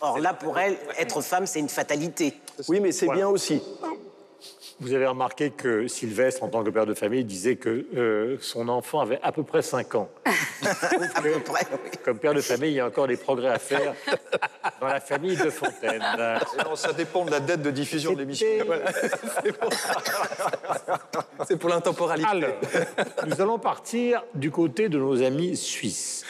[0.00, 2.34] Or là, pour elle, être femme, c'est une fatalité.
[2.68, 3.60] Oui, mais c'est bien aussi.
[4.80, 8.68] Vous avez remarqué que Sylvestre, en tant que père de famille, disait que euh, son
[8.68, 10.08] enfant avait à peu près 5 ans.
[11.14, 11.90] À peu près, oui.
[12.04, 13.94] Comme père de famille, il y a encore des progrès à faire
[14.80, 16.02] dans la famille de Fontaine.
[16.64, 18.46] Non, ça dépend de la date de diffusion de l'émission.
[21.46, 22.28] C'est pour l'intemporalité.
[22.28, 22.50] Alors,
[23.26, 26.24] nous allons partir du côté de nos amis suisses.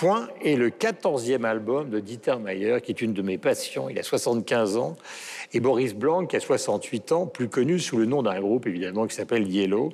[0.00, 3.88] Point est le 14e album de Dieter Mayer, qui est une de mes passions.
[3.88, 4.96] Il a 75 ans.
[5.52, 9.06] Et Boris Blanc, qui a 68 ans, plus connu sous le nom d'un groupe, évidemment,
[9.06, 9.92] qui s'appelle Yellow.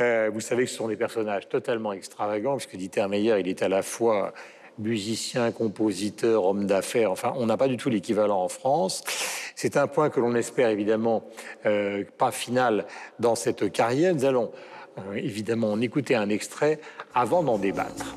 [0.00, 3.62] Euh, vous savez que ce sont des personnages totalement extravagants, puisque Dieter Mayer, il est
[3.62, 4.32] à la fois
[4.78, 7.10] musicien, compositeur, homme d'affaires.
[7.10, 9.04] Enfin, on n'a pas du tout l'équivalent en France.
[9.54, 11.24] C'est un point que l'on espère évidemment
[11.66, 12.86] euh, pas final
[13.20, 14.14] dans cette carrière.
[14.14, 14.50] Nous allons
[14.98, 16.80] euh, évidemment en écouter un extrait
[17.14, 18.16] avant d'en débattre.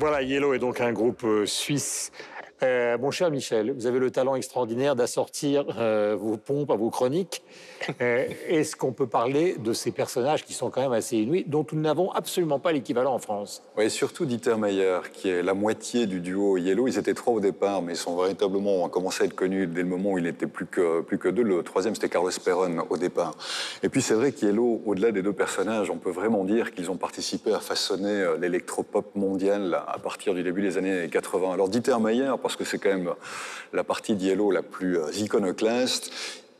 [0.00, 2.10] Voilà, Yellow est donc un groupe euh, suisse
[2.62, 6.90] euh, mon cher Michel, vous avez le talent extraordinaire d'assortir euh, vos pompes à vos
[6.90, 7.42] chroniques.
[8.00, 11.66] Euh, est-ce qu'on peut parler de ces personnages qui sont quand même assez inouïs, dont
[11.72, 13.62] nous n'avons absolument pas l'équivalent en France?
[13.76, 16.88] Oui, surtout Dieter Mayer, qui est la moitié du duo Yellow.
[16.88, 19.88] Ils étaient trois au départ, mais ils sont véritablement commencé à être connus dès le
[19.88, 21.42] moment où il n'était plus que, plus que deux.
[21.42, 23.34] Le troisième, c'était Carlos Perron au départ.
[23.82, 26.96] Et puis c'est vrai qu'Yellow, au-delà des deux personnages, on peut vraiment dire qu'ils ont
[26.96, 31.52] participé à façonner l'électropop mondial à partir du début des années 80.
[31.52, 33.14] Alors Dieter Mayer, parce que c'est quand même
[33.72, 36.12] la partie d'Yellow la plus euh, iconoclaste.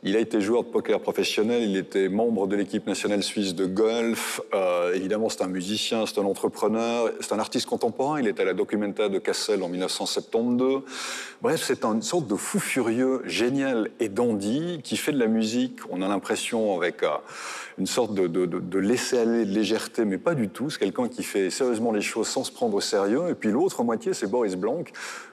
[0.03, 3.67] Il a été joueur de poker professionnel, il était membre de l'équipe nationale suisse de
[3.67, 4.41] golf.
[4.51, 8.19] Euh, évidemment, c'est un musicien, c'est un entrepreneur, c'est un artiste contemporain.
[8.19, 10.81] Il était à la Documenta de Kassel en 1972.
[11.43, 15.77] Bref, c'est une sorte de fou furieux, génial et dandy qui fait de la musique.
[15.91, 17.09] On a l'impression avec euh,
[17.77, 20.71] une sorte de, laisser-aller, de légèreté, mais pas du tout.
[20.71, 23.29] C'est quelqu'un qui fait sérieusement les choses sans se prendre au sérieux.
[23.29, 24.83] Et puis l'autre moitié, c'est Boris Blanc.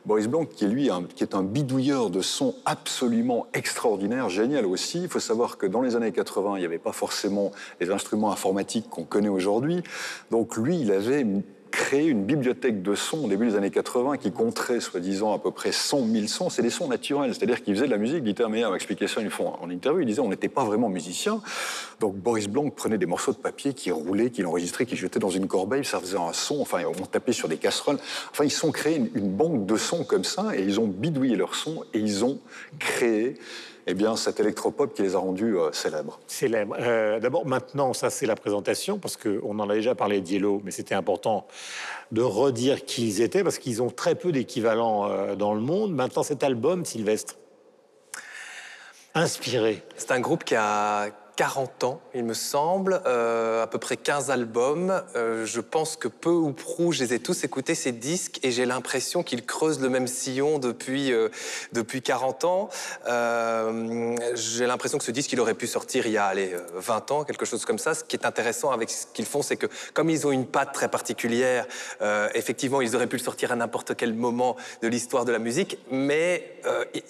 [0.04, 5.02] Boris Blanc, qui est lui, qui est un bidouilleur de sons absolument extraordinaire, génial aussi.
[5.02, 8.32] Il faut savoir que dans les années 80, il n'y avait pas forcément les instruments
[8.32, 9.82] informatiques qu'on connaît aujourd'hui.
[10.30, 11.24] Donc lui, il avait
[11.70, 15.50] créé une bibliothèque de sons au début des années 80 qui compterait, soi-disant, à peu
[15.50, 16.50] près 100 000 sons.
[16.50, 18.24] C'est des sons naturels, c'est-à-dire qu'il faisait de la musique.
[18.24, 20.00] Dieter Meyer m'a expliqué ça une fois en interview.
[20.00, 21.40] Il disait on n'était pas vraiment musicien.
[22.00, 25.30] Donc Boris Blanc prenait des morceaux de papier qui roulaient, qui l'enregistrait, qui jetait dans
[25.30, 26.60] une corbeille, ça faisait un son.
[26.60, 27.98] Enfin, on tapait sur des casseroles.
[28.30, 31.36] Enfin, ils sont créés une, une banque de sons comme ça et ils ont bidouillé
[31.36, 32.38] leurs sons et ils ont
[32.78, 33.34] créé
[33.90, 36.20] eh bien, cet électropop qui les a rendus euh, célèbres.
[36.26, 36.76] Célèbres.
[36.78, 40.70] Euh, d'abord, maintenant, ça c'est la présentation, parce qu'on en a déjà parlé d'Yellow, mais
[40.70, 41.46] c'était important
[42.12, 45.94] de redire qui ils étaient, parce qu'ils ont très peu d'équivalents euh, dans le monde.
[45.94, 47.36] Maintenant, cet album, Sylvestre,
[49.14, 49.82] inspiré.
[49.96, 54.32] C'est un groupe qui a 40 ans, il me semble, euh, à peu près 15
[54.32, 55.04] albums.
[55.14, 58.50] Euh, je pense que peu ou prou, je les ai tous écoutés, ces disques, et
[58.50, 61.28] j'ai l'impression qu'ils creusent le même sillon depuis, euh,
[61.72, 62.70] depuis 40 ans.
[64.34, 67.22] j'ai l'impression que ce disque, il aurait pu sortir il y a allez, 20 ans,
[67.22, 67.94] quelque chose comme ça.
[67.94, 70.72] Ce qui est intéressant avec ce qu'ils font, c'est que comme ils ont une patte
[70.72, 71.68] très particulière,
[72.34, 75.78] effectivement, ils auraient pu le sortir à n'importe quel moment de l'histoire de la musique,
[75.92, 76.60] mais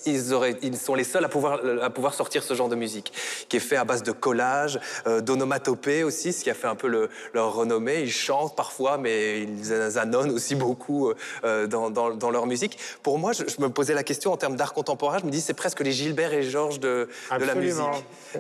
[0.04, 0.22] ils,
[0.62, 3.10] ils sont les seuls à pouvoir, à pouvoir sortir ce genre de musique,
[3.48, 6.74] qui est fait à base de collage, euh, d'onomatopée aussi, ce qui a fait un
[6.74, 8.02] peu leur renommée.
[8.02, 11.12] Ils chantent parfois, mais ils annonnent aussi beaucoup
[11.44, 12.78] euh, dans, leur musique.
[13.02, 15.54] Pour moi, je, me posais la question en termes d'art contemporain, je me dis c'est
[15.54, 17.84] presque les Gilbert et Georges de, la musique.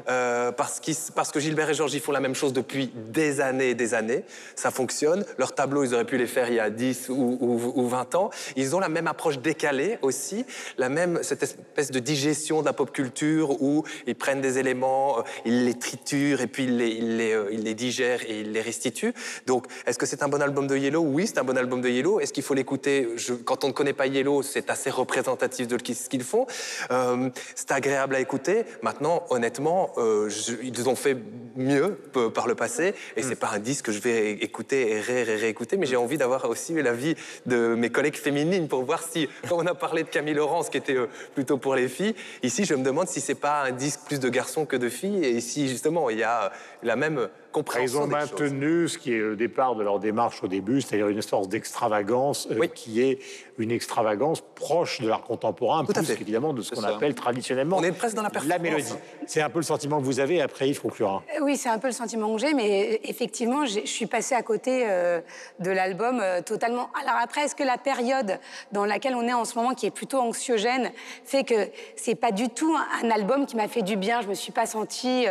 [0.08, 0.80] Euh, parce,
[1.14, 3.94] parce que Gilbert et Georges, ils font la même chose depuis des années et des
[3.94, 4.24] années.
[4.54, 5.24] Ça fonctionne.
[5.38, 7.38] Leurs tableaux, ils auraient pu les faire il y a 10 ou,
[7.74, 8.30] ou 20 ans.
[8.56, 10.44] Ils ont la même approche décalée aussi,
[10.76, 15.24] la même, cette espèce de digestion de la pop culture où ils prennent des éléments,
[15.44, 18.52] ils les triture et puis il les, il les, euh, il les digère et il
[18.52, 19.12] les restitue.
[19.46, 21.00] Donc, est-ce que c'est un bon album de Yellow?
[21.00, 22.20] Oui, c'est un bon album de Yellow.
[22.20, 23.08] Est-ce qu'il faut l'écouter?
[23.44, 26.46] Quand on ne connaît pas Yellow, c'est assez représentatif de ce qu'ils font.
[26.90, 28.64] Euh, c'est agréable à écouter.
[28.82, 30.30] Maintenant, honnêtement, euh,
[30.62, 31.16] ils ont fait
[31.56, 31.98] mieux
[32.34, 33.44] par le passé et c'est hmm.
[33.44, 36.72] pas un disque que je vais écouter et ré, réécouter, mais j'ai envie d'avoir aussi
[36.74, 37.14] l'avis
[37.46, 40.78] de mes collègues féminines pour voir si, quand on a parlé de Camille Laurence, qui
[40.78, 40.96] était
[41.34, 44.28] plutôt pour les filles, ici, je me demande si c'est pas un disque plus de
[44.28, 48.00] garçons que de filles et si justement il y a la même compréhension.
[48.00, 51.22] Ils ont maintenu ce qui est le départ de leur démarche au début, c'est-à-dire une
[51.22, 53.18] sorte d'extravagance euh, qui est
[53.58, 57.82] une extravagance proche de l'art contemporain, Tout plus évidemment de ce qu'on appelle traditionnellement On
[57.82, 58.94] est presque dans la, la mélodie.
[59.26, 61.22] C'est un peu le sentiment que vous avez, après Yves conclura.
[61.36, 64.42] Euh, oui, c'est un peu le sentiment que j'ai, mais effectivement, je suis passée à
[64.42, 65.20] côté euh,
[65.58, 66.90] de l'album totalement.
[67.00, 68.38] Alors après, est-ce que la période
[68.72, 70.92] dans laquelle on est en ce moment, qui est plutôt anxiogène,
[71.24, 71.54] fait que
[71.96, 74.20] c'est pas du tout un, album qui m'a fait du bien?
[74.20, 75.26] Je me suis pas sentie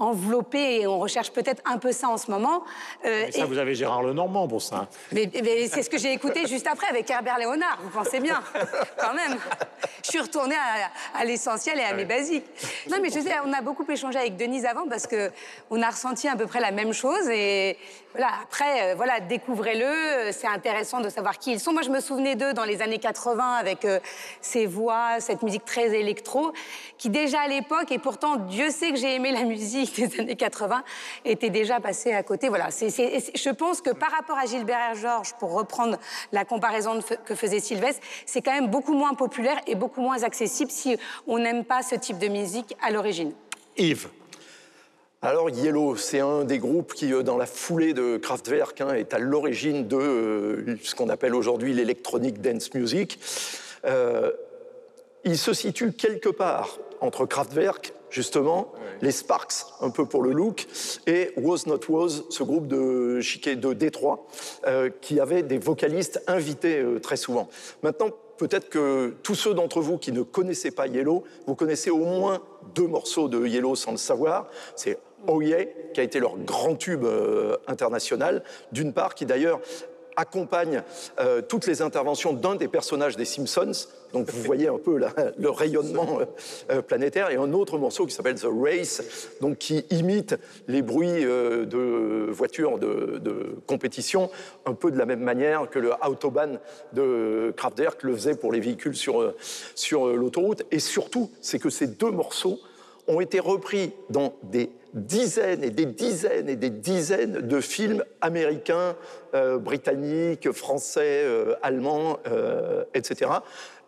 [0.00, 2.64] enveloppé et on recherche peut-être un peu ça en ce moment.
[3.04, 4.88] Euh, mais ça, vous avez Gérard Lenormand pour ça.
[5.12, 5.30] Mais,
[5.68, 8.42] c'est ce que j'ai écouté juste après avec Herbert Léonard, vous pensez bien,
[8.98, 9.38] quand même.
[10.02, 10.56] Je suis retournée
[11.14, 12.46] à, l'essentiel et à mes basiques.
[12.90, 16.26] Non, mais je sais, on a beaucoup échangé avec Denise avant parce qu'on a ressenti
[16.26, 17.76] à peu près la même chose et
[18.12, 21.72] voilà, après, euh, voilà, découvrez-le, c'est intéressant de savoir qui ils sont.
[21.72, 24.00] Moi, je me souvenais d'eux dans les années 80 avec euh,
[24.40, 26.52] ces voix, cette musique très électro,
[26.98, 30.34] qui déjà à l'époque, et pourtant Dieu sait que j'ai aimé la musique, des années
[30.34, 30.82] 80
[31.24, 32.48] était déjà passé à côté.
[32.48, 35.96] Voilà, je pense que par rapport à Gilbert et Georges, pour reprendre
[36.32, 40.70] la comparaison que faisait Sylvestre, c'est quand même beaucoup moins populaire et beaucoup moins accessible
[40.70, 40.96] si
[41.28, 43.32] on n'aime pas ce type de musique à l'origine.
[43.76, 44.08] Yves
[45.22, 49.12] alors Yellow, c'est un des groupes qui, euh, dans la foulée de Kraftwerk, hein, est
[49.12, 53.18] à l'origine de euh, ce qu'on appelle aujourd'hui l'électronique dance music.
[53.84, 54.32] Euh,
[55.24, 60.66] il se situe quelque part entre Kraftwerk justement, les Sparks, un peu pour le look,
[61.06, 64.26] et Was Not Was, ce groupe de chiquet de Détroit,
[64.66, 67.48] euh, qui avait des vocalistes invités très souvent.
[67.84, 72.04] Maintenant, peut-être que tous ceux d'entre vous qui ne connaissaient pas Yellow, vous connaissez au
[72.04, 72.42] moins
[72.74, 74.48] deux morceaux de Yellow sans le savoir.
[74.74, 79.60] C'est Yeah, qui a été leur grand tube euh, international, d'une part, qui d'ailleurs
[80.16, 80.82] accompagne
[81.20, 83.88] euh, toutes les interventions d'un des personnages des Simpsons.
[84.12, 86.18] Donc vous voyez un peu la- le rayonnement
[86.70, 87.30] euh, planétaire.
[87.30, 89.02] Et un autre morceau qui s'appelle The Race,
[89.40, 90.36] donc qui imite
[90.68, 94.30] les bruits de voitures de, de compétition,
[94.66, 96.58] un peu de la même manière que le Autobahn
[96.92, 99.32] de Kraftwerk le faisait pour les véhicules sur,
[99.74, 100.64] sur l'autoroute.
[100.70, 102.58] Et surtout, c'est que ces deux morceaux
[103.06, 108.96] ont été repris dans des dizaines et des dizaines et des dizaines de films américains,
[109.34, 113.30] euh, britanniques, français, euh, allemands, euh, etc.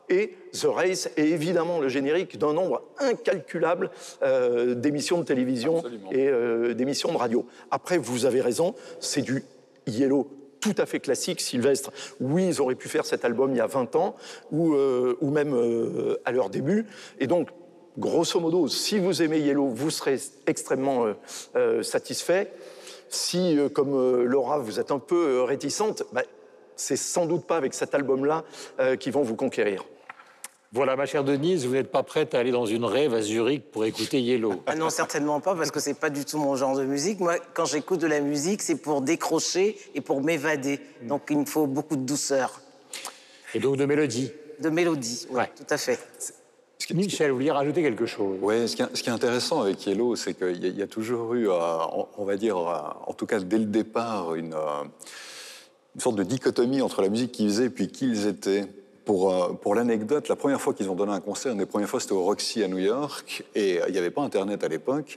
[0.08, 3.88] Et The Race est évidemment le générique d'un nombre incalculable
[4.76, 6.10] d'émissions de télévision Absolument.
[6.10, 7.46] et d'émissions de radio.
[7.70, 9.42] Après, vous avez raison, c'est du
[9.86, 10.28] Yellow
[10.62, 11.90] tout à fait classique, Sylvestre.
[12.20, 14.14] Oui, ils auraient pu faire cet album il y a 20 ans,
[14.52, 16.86] ou, euh, ou même euh, à leur début.
[17.18, 17.48] Et donc,
[17.98, 21.14] grosso modo, si vous aimez Yellow, vous serez extrêmement euh,
[21.57, 22.52] euh, satisfait.
[23.09, 26.22] Si, euh, comme euh, Laura, vous êtes un peu euh, réticente, bah,
[26.76, 28.44] c'est sans doute pas avec cet album-là
[28.81, 29.85] euh, qu'ils vont vous conquérir.
[30.74, 33.70] Voilà, ma chère Denise, vous n'êtes pas prête à aller dans une rêve à Zurich
[33.70, 34.62] pour écouter Yellow.
[34.64, 37.20] Ah non, certainement pas, parce que c'est pas du tout mon genre de musique.
[37.20, 40.81] Moi, quand j'écoute de la musique, c'est pour décrocher et pour m'évader.
[41.02, 42.62] Donc, il me faut beaucoup de douceur,
[43.55, 44.33] Et donc de mélodie.
[44.61, 45.26] de mélodie.
[45.28, 45.50] Oui, Ouais.
[45.55, 45.98] tout à fait.
[46.90, 48.38] Michel, vous vouliez rajouter quelque chose?
[48.42, 50.78] Oui, ce, qui est- ce qui est intéressant avec Yellow, c'est qu'il y, a- il
[50.78, 51.52] y a toujours eu, euh,
[51.92, 54.82] on, on va dire, euh, en tout cas dès le départ, une, euh,
[55.94, 58.66] une sorte de dichotomie entre la musique qu'ils faisaient et puis qui ils étaient.
[59.04, 61.98] Pour, pour l'anecdote, la première fois qu'ils ont donné un concert, une des premières fois,
[61.98, 65.16] c'était au Roxy à New York, et il n'y avait pas Internet à l'époque.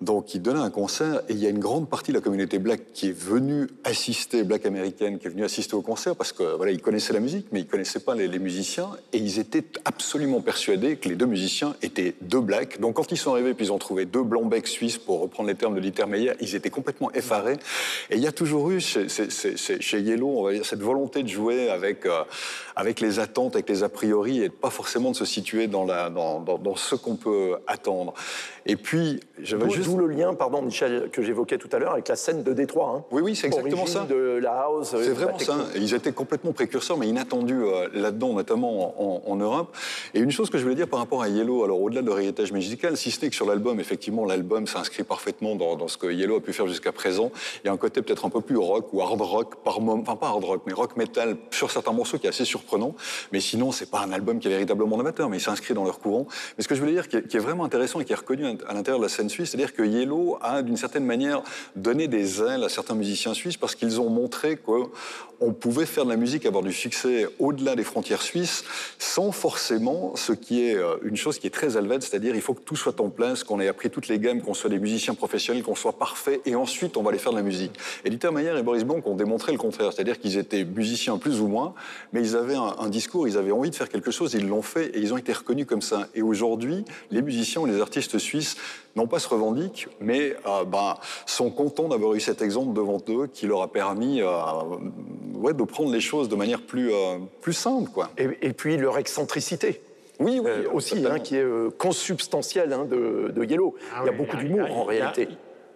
[0.00, 2.60] Donc, ils donnaient un concert, et il y a une grande partie de la communauté
[2.60, 6.54] black qui est venue assister, black américaine, qui est venue assister au concert, parce que
[6.56, 9.64] voilà, ils connaissaient la musique, mais ils connaissaient pas les, les musiciens, et ils étaient
[9.84, 12.78] absolument persuadés que les deux musiciens étaient deux blacks.
[12.78, 15.48] Donc, quand ils sont arrivés, puis ils ont trouvé deux blancs becs suisses, pour reprendre
[15.48, 17.56] les termes de Dieter Meyer, ils étaient complètement effarés.
[18.10, 20.64] Et il y a toujours eu chez, chez- chez- chez- chez Yellow, on va dire,
[20.64, 22.22] cette volonté de jouer avec, euh,
[22.76, 26.08] avec les attentes, avec les a priori, et pas forcément de se situer dans, la,
[26.08, 28.14] dans, dans- dans ce qu'on peut attendre.
[28.64, 29.87] Et puis, j'avais juste...
[29.88, 32.94] d'où le lien, pardon, Michel, que j'évoquais tout à l'heure avec la scène de Détroit.
[32.98, 33.04] hein.
[33.10, 34.06] Oui, oui, c'est exactement Origine ça.
[34.06, 34.92] de la house.
[34.94, 35.56] euh, C'est la vraiment ça.
[35.76, 39.74] Ils étaient complètement précurseurs, mais inattendus euh, là-dedans, notamment en, en Europe.
[40.14, 42.18] Et une chose que je voulais dire par rapport à Yellow, alors au-delà de leur
[42.18, 45.96] héritage musical, si ce n'est que sur l'album, effectivement, l'album s'inscrit parfaitement dans, dans ce
[45.96, 47.30] que Yellow a pu faire jusqu'à présent.
[47.64, 50.02] Il y a un côté peut-être un peu plus rock ou hard rock par moment,
[50.02, 52.94] enfin pas hard rock, mais rock metal sur certains morceaux qui est assez surprenant.
[53.32, 55.98] Mais sinon, c'est pas un album qui est véritablement novateur, mais il s'inscrit dans leur
[56.00, 56.26] courant.
[56.56, 58.16] Mais ce que je voulais dire, qui est, qui est vraiment intéressant et qui est
[58.16, 61.42] reconnu à l'intérieur de la scène suisse, c'est-à-dire que Yellow a d'une certaine manière
[61.76, 66.10] donné des ailes à certains musiciens suisses parce qu'ils ont montré qu'on pouvait faire de
[66.10, 68.64] la musique, avoir du succès au-delà des frontières suisses,
[68.98, 72.54] sans forcément ce qui est euh, une chose qui est très helvète, c'est-à-dire il faut
[72.54, 75.14] que tout soit en place, qu'on ait appris toutes les gammes, qu'on soit des musiciens
[75.14, 77.78] professionnels, qu'on soit parfait, et ensuite on va aller faire de la musique.
[78.04, 81.40] Et Dieter Mayer et Boris Blanc ont démontré le contraire, c'est-à-dire qu'ils étaient musiciens plus
[81.40, 81.74] ou moins,
[82.12, 84.62] mais ils avaient un, un discours, ils avaient envie de faire quelque chose, ils l'ont
[84.62, 86.08] fait, et ils ont été reconnus comme ça.
[86.16, 88.56] Et aujourd'hui, les musiciens ou les artistes suisses
[88.98, 93.26] non pas se revendiquent, mais euh, ben, sont contents d'avoir eu cet exemple devant eux
[93.32, 94.28] qui leur a permis euh,
[95.34, 97.90] ouais, de prendre les choses de manière plus, euh, plus simple.
[97.90, 98.10] Quoi.
[98.18, 99.80] Et, et puis leur excentricité.
[100.20, 103.74] Oui, oui, Euh, aussi, hein, qui est euh, consubstantielle hein, de, de Yellow.
[103.94, 105.28] Ah il y a oui, beaucoup d'humour il y a- en réalité.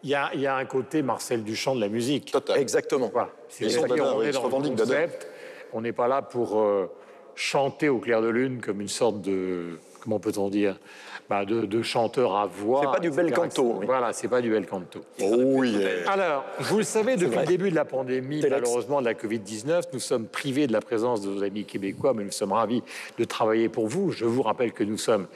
[0.05, 2.33] Il y, a, il y a un côté Marcel Duchamp de la musique.
[2.33, 2.59] Total.
[2.59, 3.09] Exactement.
[3.13, 3.31] Voilà.
[3.61, 5.29] Dada, on est dans le concept,
[5.73, 6.91] on n'est pas là pour euh,
[7.37, 10.77] chanter au clair de lune comme une sorte de, comment peut-on dire,
[11.33, 12.83] bah, de, de chanteur à voix.
[12.83, 13.87] C'est pas du bel canto, oui.
[13.87, 15.01] Voilà, c'est pas du bel canto.
[15.23, 15.83] Oh oui.
[16.07, 19.99] Alors, vous le savez, depuis le début de la pandémie, malheureusement, de la Covid-19, nous
[19.99, 22.83] sommes privés de la présence de nos amis québécois, mais nous sommes ravis
[23.17, 24.11] de travailler pour vous.
[24.11, 25.27] Je vous rappelle que nous sommes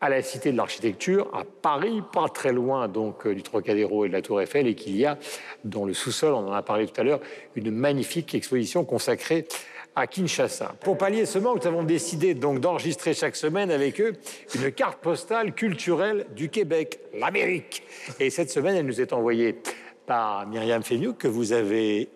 [0.00, 4.08] à la Cité de l'Architecture, à Paris, pas très loin donc euh, du Trocadéro et
[4.08, 5.16] de la Tour Eiffel, et qu'il y a
[5.62, 7.20] dans le sous-sol, on en a parlé tout à l'heure,
[7.54, 9.46] une magnifique exposition consacrée
[9.96, 10.74] à Kinshasa.
[10.80, 14.14] Pour pallier ce manque, nous avons décidé donc d'enregistrer chaque semaine avec eux
[14.54, 17.82] une carte postale culturelle du Québec, l'Amérique.
[18.18, 19.60] Et cette semaine, elle nous est envoyée
[20.06, 22.08] par Myriam Féniouk, que vous avez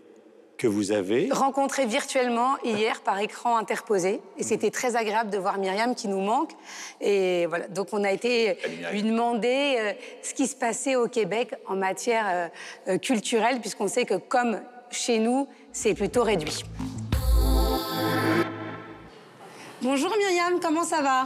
[0.56, 1.28] que vous avez.
[1.30, 4.20] rencontré virtuellement hier par écran interposé.
[4.38, 6.52] Et c'était très agréable de voir Myriam qui nous manque.
[7.00, 8.56] Et voilà, donc on a été
[8.92, 12.48] lui demander euh, ce qui se passait au Québec en matière euh,
[12.88, 14.60] euh, culturelle, puisqu'on sait que comme
[14.90, 16.64] chez nous, c'est plutôt réduit.
[19.84, 21.24] Bonjour Myriam, comment ça va?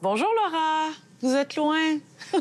[0.00, 0.90] Bonjour Laura.
[1.20, 1.98] Vous êtes loin.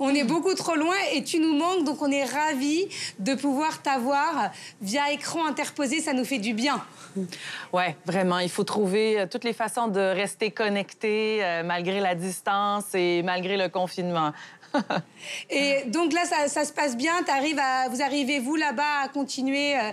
[0.00, 2.88] On est beaucoup trop loin et tu nous manques, donc on est ravis
[3.20, 6.82] de pouvoir t'avoir via écran interposé, ça nous fait du bien.
[7.72, 12.16] Ouais, vraiment, il faut trouver euh, toutes les façons de rester connecté euh, malgré la
[12.16, 14.32] distance et malgré le confinement.
[15.50, 17.12] Et donc là, ça, se passe bien.
[17.90, 19.90] Vous arrivez, vous, là-bas, à continuer euh,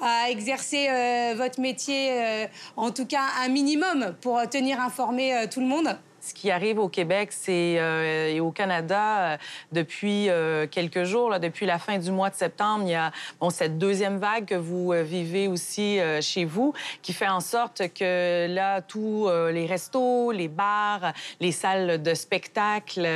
[0.00, 5.60] à exercer euh, votre métier, euh, en tout cas un minimum, pour tenir informé tout
[5.60, 9.36] le monde Ce qui arrive au Québec c'est, euh, et au Canada euh,
[9.72, 13.10] depuis euh, quelques jours, là, depuis la fin du mois de septembre, il y a
[13.50, 18.80] cette deuxième vague que vous vivez aussi chez vous, qui fait en sorte que là,
[18.80, 23.06] tous les restos, les bars, les salles de spectacle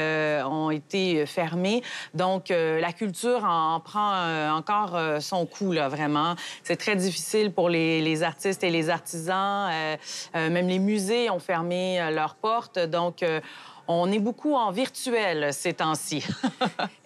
[0.44, 1.82] ont été fermés.
[2.14, 6.34] Donc, la culture en, en prend encore son coup, là, vraiment.
[6.62, 9.70] C'est très difficile pour les, artistes et les artisans.
[10.34, 12.78] Même les musées ont fermé leurs portes.
[12.94, 13.40] Donc, euh,
[13.88, 16.24] on est beaucoup en virtuel ces temps-ci.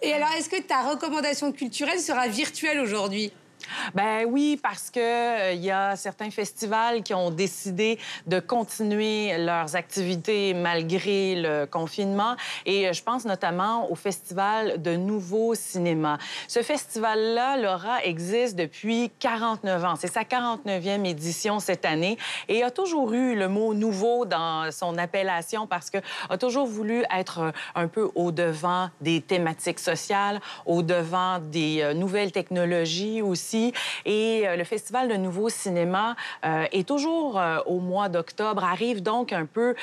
[0.01, 3.33] Et alors, est-ce que ta recommandation culturelle sera virtuelle aujourd'hui?
[3.93, 9.37] Ben oui, parce que euh, il y a certains festivals qui ont décidé de continuer
[9.37, 12.35] leurs activités malgré le confinement.
[12.65, 16.17] Et euh, je pense notamment au Festival de Nouveau Cinéma.
[16.47, 19.95] Ce festival-là, Laura, existe depuis 49 ans.
[19.95, 24.97] C'est sa 49e édition cette année et a toujours eu le mot nouveau dans son
[24.97, 25.97] appellation parce que
[26.29, 32.31] a toujours voulu être euh, un peu au-devant des thématiques sociales, au-devant des euh, nouvelles
[32.31, 33.58] technologies aussi.
[34.05, 39.01] Et euh, le Festival de Nouveau Cinéma euh, est toujours euh, au mois d'octobre, arrive
[39.01, 39.75] donc un peu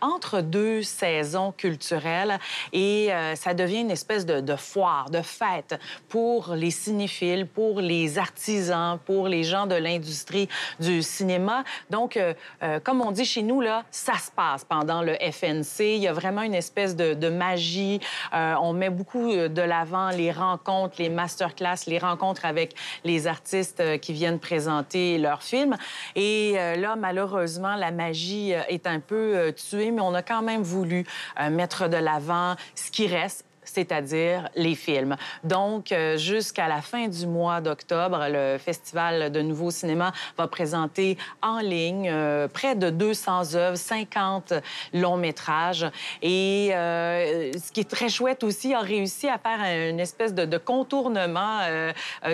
[0.00, 2.38] entre deux saisons culturelles
[2.72, 8.98] et ça devient une espèce de, foire, de fête pour les cinéphiles, pour les artisans,
[9.04, 11.64] pour les gens de l'industrie du cinéma.
[11.90, 12.18] Donc,
[12.84, 15.80] comme on dit chez nous, là, ça se passe pendant le FNC.
[15.80, 18.00] Il y a vraiment une espèce de, magie.
[18.32, 23.98] On met beaucoup de l'avant les rencontres, les masterclass, les rencontres avec les artistes euh,
[23.98, 25.76] qui viennent présenter leurs films.
[26.16, 30.42] Et euh, là, malheureusement, la magie euh, est un peu tuée, mais on a quand
[30.42, 31.04] même voulu
[31.50, 35.16] mettre de l'avant ce qui reste c'est-à-dire les films.
[35.44, 41.18] Donc, euh, jusqu'à la fin du mois d'octobre, le Festival de Nouveau Cinéma va présenter
[41.42, 44.54] en ligne euh, près de 200 œuvres, 50
[44.94, 45.86] longs métrages.
[46.22, 50.58] Et euh, ce qui est très chouette aussi, a réussi à faire une espèce de,
[50.58, 51.60] contournement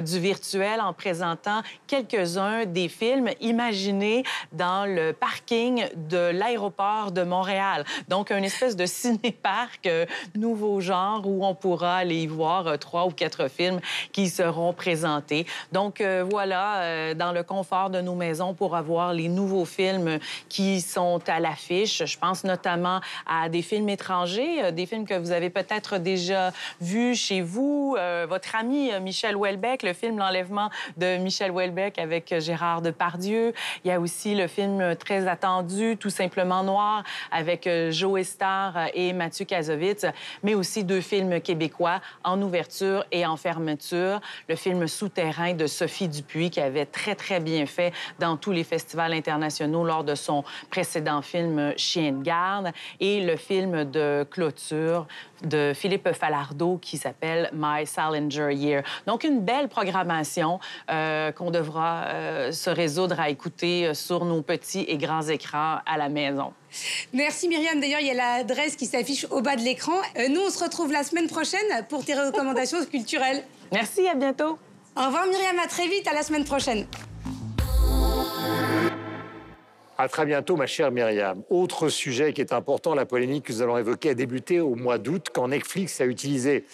[0.00, 7.84] du virtuel en présentant quelques-uns des films imaginés dans le parking de l'aéroport de Montréal.
[8.08, 9.88] Donc, une espèce de ciné-parc
[10.34, 13.80] nouveau genre où on pourra aller y voir euh, trois ou quatre films
[14.12, 15.46] qui seront présentés.
[15.72, 20.18] Donc, euh, voilà, euh, dans le confort de nos maisons pour avoir les nouveaux films
[20.48, 22.04] qui sont à l'affiche.
[22.04, 27.14] Je pense notamment à des films étrangers, des films que vous avez peut-être déjà vus
[27.14, 27.96] chez vous.
[28.28, 33.52] Votre ami Michel Houellebecq, le film L'enlèvement de Michel Houellebecq avec Gérard Depardieu.
[33.84, 39.12] Il y a aussi le film très attendu, Tout simplement noir, avec Joe Star et
[39.12, 40.06] Mathieu Kassovitz,
[40.42, 44.20] mais aussi deux films québécois en ouverture et en fermeture.
[44.48, 48.64] Le film Souterrain de Sophie Dupuis, qui avait très, très bien fait dans tous les
[48.64, 55.06] festivals internationaux lors de son précédent film Chien de garde, et le film de clôture
[55.42, 58.82] de Philippe Falardeau qui s'appelle My Salinger Year.
[59.06, 60.58] Donc, une belle programmation
[60.90, 65.78] euh, qu'on devra euh, se résoudre à écouter euh, sur nos petits et grands écrans
[65.86, 66.52] à la maison.
[67.12, 67.80] Merci Myriam.
[67.80, 69.96] D'ailleurs, il y a l'adresse qui s'affiche au bas de l'écran.
[70.18, 73.42] Euh, nous, on se retrouve la semaine prochaine pour tes recommandations culturelles.
[73.72, 74.58] Merci, à bientôt.
[74.96, 76.86] Au revoir Myriam, à très vite, à la semaine prochaine.
[79.98, 81.42] À très bientôt, ma chère Myriam.
[81.48, 84.98] Autre sujet qui est important, la polémique que nous allons évoquer a débuté au mois
[84.98, 86.66] d'août quand Netflix a utilisé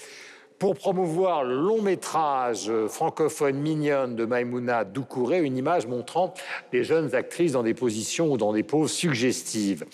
[0.63, 6.35] pour promouvoir le long métrage francophone mignonne de Maïmouna Doucouré une image montrant
[6.71, 9.85] des jeunes actrices dans des positions ou dans des poses suggestives.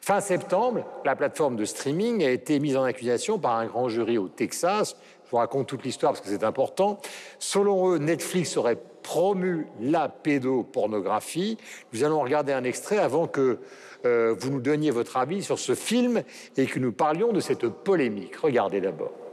[0.00, 4.18] Fin septembre, la plateforme de streaming a été mise en accusation par un grand jury
[4.18, 4.96] au Texas.
[5.26, 6.98] Je vous raconte toute l'histoire parce que c'est important.
[7.38, 11.56] Selon eux, Netflix aurait promu la pédopornographie.
[11.92, 13.60] Nous allons regarder un extrait avant que
[14.04, 16.24] euh, vous nous donniez votre avis sur ce film
[16.56, 18.34] et que nous parlions de cette polémique.
[18.38, 19.25] Regardez d'abord.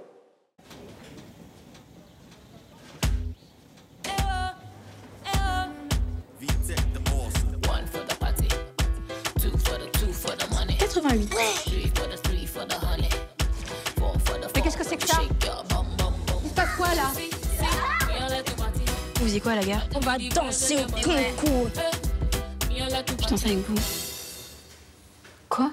[11.13, 15.21] For the Mais qu'est-ce que c'est que ça.
[16.43, 17.11] Il se passe quoi là
[19.15, 21.69] Vous faisiez quoi, la gare On va danser au concours.
[22.69, 23.75] Je danse avec vous.
[25.49, 25.71] Quoi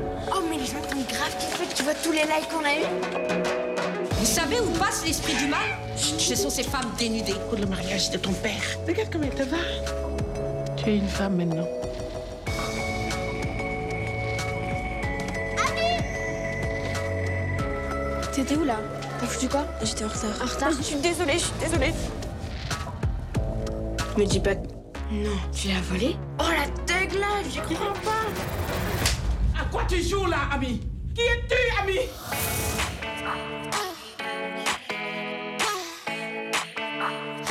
[0.70, 2.84] Gens t'ont grave kiffé que tu vois tous les likes qu'on a eu.
[4.18, 5.58] Vous savez où passe l'esprit du mal?
[5.96, 7.34] Ce sont ces femmes dénudées.
[7.48, 8.62] Pour le mariage de ton père.
[8.86, 9.56] Regarde comment elle te va.
[10.76, 11.66] Tu es une femme maintenant.
[18.32, 18.76] T'étais où là?
[19.18, 19.66] T'as foutu quoi?
[19.82, 20.30] J'étais en retard.
[20.40, 20.70] En retard?
[20.70, 21.92] Je suis désolée, je suis désolée.
[24.16, 24.54] Me dis pas.
[25.10, 28.12] Non, tu l'as volé Oh la dégueulasse, j'y crois pas À quoi
[29.90, 30.80] tu joues là, ami?
[31.14, 31.98] Qui es-tu, ami?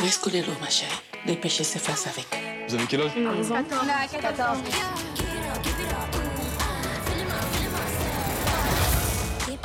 [0.02, 0.92] Laisse couler l'eau, ma chérie.
[1.26, 2.28] Les péchés s'effacent avec.
[2.68, 3.12] Vous avez quel âge?
[4.22, 4.58] 14.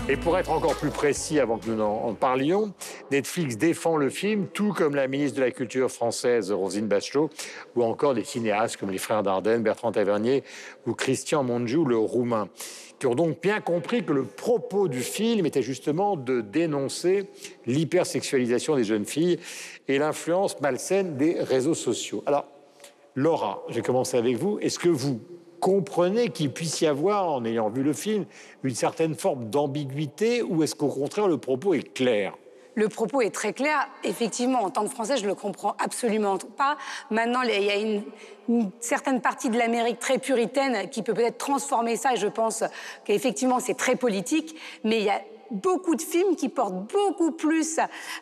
[0.09, 2.75] Et pour être encore plus précis, avant que nous en parlions,
[3.11, 7.31] Netflix défend le film, tout comme la ministre de la Culture française, Rosine Bachelot,
[7.77, 10.43] ou encore des cinéastes comme les frères Dardenne, Bertrand Tavernier
[10.87, 12.49] ou Christian Mongiu, le roumain,
[12.99, 17.29] qui ont donc bien compris que le propos du film était justement de dénoncer
[17.67, 19.39] l'hypersexualisation des jeunes filles
[19.89, 22.23] et l'influence malsaine des réseaux sociaux.
[22.27, 22.47] Alors,
[23.15, 24.59] Laura, je vais commencer avec vous.
[24.61, 25.21] Est-ce que vous
[25.61, 28.27] comprenez qu'il puisse y avoir, en ayant vu le film,
[28.63, 32.35] une certaine forme d'ambiguïté ou est-ce qu'au contraire le propos est clair?
[32.75, 33.89] Le propos est très clair.
[34.03, 36.77] Effectivement, en tant que Français, je le comprends absolument pas.
[37.11, 38.03] Maintenant, il y a une,
[38.49, 42.15] une certaine partie de l'Amérique très puritaine qui peut peut-être transformer ça.
[42.15, 42.65] Et je pense
[43.05, 44.57] qu'effectivement, c'est très politique.
[44.83, 45.21] Mais il y a
[45.51, 47.79] beaucoup de films qui portent beaucoup plus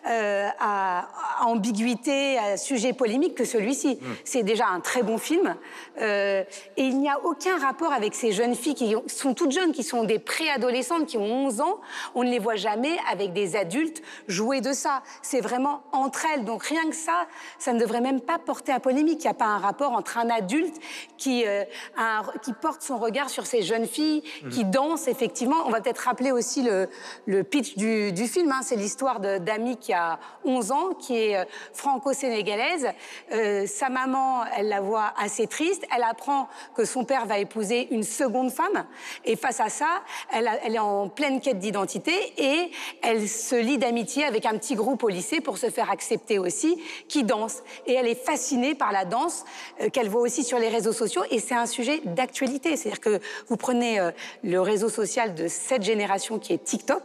[0.07, 1.09] euh, à,
[1.41, 3.99] à ambiguïté, à sujet polémique que celui-ci.
[4.25, 5.57] C'est déjà un très bon film.
[6.01, 6.43] Euh,
[6.77, 9.73] et il n'y a aucun rapport avec ces jeunes filles qui ont- sont toutes jeunes,
[9.73, 11.81] qui sont des préadolescentes, qui ont 11 ans.
[12.15, 15.03] On ne les voit jamais avec des adultes jouer de ça.
[15.23, 16.45] C'est vraiment entre elles.
[16.45, 17.27] Donc rien que ça,
[17.59, 19.21] ça ne devrait même pas porter à polémique.
[19.21, 20.77] Il n'y a pas un rapport entre un adulte
[21.19, 21.65] qui, euh,
[21.97, 25.57] un- qui porte son regard sur ces jeunes filles, qui dansent effectivement.
[25.67, 26.89] On va peut-être rappeler aussi le,
[27.27, 28.51] le pitch du, film.
[28.53, 28.61] hein.
[28.63, 32.89] C'est l'histoire d'Ami qui a 11 ans, qui est euh, franco-sénégalaise.
[33.33, 35.85] Euh, sa maman, elle la voit assez triste.
[35.95, 38.87] Elle apprend que son père va épouser une seconde femme.
[39.25, 40.03] Et face à ça,
[40.33, 42.71] elle, est en pleine quête d'identité et
[43.03, 46.81] elle se lie d'amitié avec un petit groupe au lycée pour se faire accepter aussi,
[47.09, 47.63] qui danse.
[47.87, 49.45] Et elle est fascinée par la danse
[49.81, 51.23] euh, qu'elle voit aussi sur les réseaux sociaux.
[51.31, 52.77] Et c'est un sujet d'actualité.
[52.77, 53.99] C'est-à-dire que vous prenez
[54.43, 57.02] le réseau social de cette génération qui est TikTok,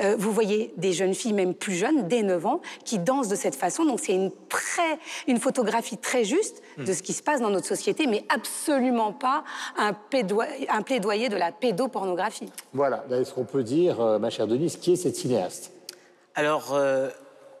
[0.00, 3.36] euh, vous voyez des jeunes filles, même plus jeunes, dès 9 ans, qui dansent de
[3.36, 3.84] cette façon.
[3.84, 7.66] Donc c'est une, très, une photographie très juste de ce qui se passe dans notre
[7.66, 9.44] société, mais absolument pas
[9.76, 9.92] un,
[10.82, 12.50] plaidoyer de la pédopornographie.
[12.72, 15.72] Voilà, là, est-ce qu'on peut dire, euh, ma chère Denise, qui est cette cinéaste?
[16.34, 17.08] Alors, euh,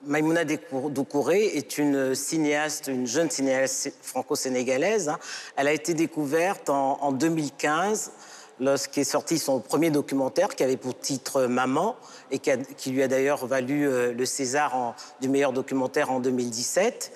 [0.02, 5.08] Maïmouna Dekour- Doucouré est une cinéaste, une jeune cinéaste franco-sénégalaise.
[5.08, 5.18] hein.
[5.56, 8.12] Elle a été découverte en, en 2015
[8.60, 11.96] lorsqu'est sorti son premier documentaire qui avait pour titre Maman
[12.30, 17.12] et qui, lui a d'ailleurs valu euh, le César du meilleur documentaire en 2017.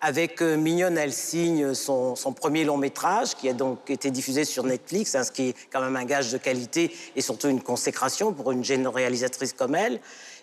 [0.00, 4.44] Avec euh, Mignonne, elle signe son, son premier long métrage qui a donc été diffusé
[4.44, 7.62] sur Netflix, hein, ce qui est quand même un gage de qualité et surtout une
[7.62, 10.00] consécration pour une jeune réalisatrice comme elle.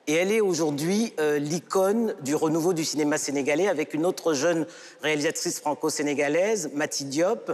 [0.07, 4.67] Et elle est aujourd'hui euh, l'icône du renouveau du cinéma sénégalais avec une autre jeune
[5.01, 7.51] réalisatrice franco-sénégalaise, Mati Diop,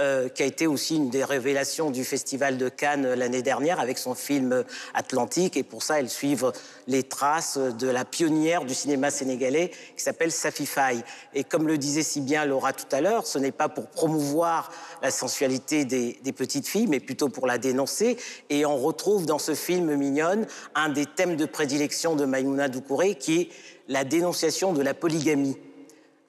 [0.00, 3.80] euh, qui a été aussi une des révélations du Festival de Cannes euh, l'année dernière
[3.80, 4.62] avec son film euh,
[4.94, 5.58] Atlantique.
[5.58, 6.38] Et pour ça, elle suit
[6.86, 11.04] les traces de la pionnière du cinéma sénégalais qui s'appelle Safi Faye.
[11.34, 14.72] Et comme le disait si bien Laura tout à l'heure, ce n'est pas pour promouvoir
[15.02, 18.16] la sensualité des, petites filles, mais plutôt pour la dénoncer.
[18.48, 23.16] Et on retrouve dans ce film Mignonne un des thèmes de prédilection de Maïmouna Doucouré
[23.16, 23.48] qui est
[23.86, 25.58] la dénonciation de la polygamie.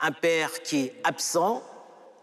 [0.02, 1.64] Un père qui est absent,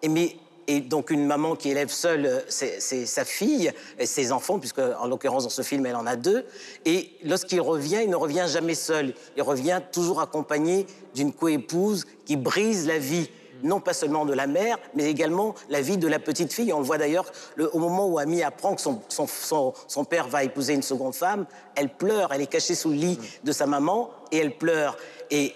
[0.07, 0.37] mais
[0.69, 5.07] et donc une maman qui élève seule euh, sa fille et ses enfants, puisque en
[5.09, 6.45] l'occurrence dans ce film elle en a deux.
[6.85, 9.15] Et lorsqu'il revient, il ne revient jamais seul.
[9.37, 13.31] Il revient toujours accompagné d'une coépouse qui brise la vie,
[13.63, 16.73] non pas seulement de la mère, mais également la vie de la petite fille.
[16.73, 17.25] On le voit d'ailleurs
[17.57, 21.47] le- au moment où Ami apprend que son- son père va épouser une seconde femme,
[21.75, 24.97] elle pleure, elle est cachée sous le lit de sa maman et elle pleure.
[25.31, 25.55] Et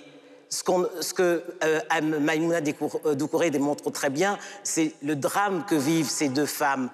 [0.52, 1.80] ce, que euh,
[2.20, 2.58] Maïmouna
[3.06, 6.90] euh, Doucouré démontre très bien, c'est le drame que vivent ces deux femmes.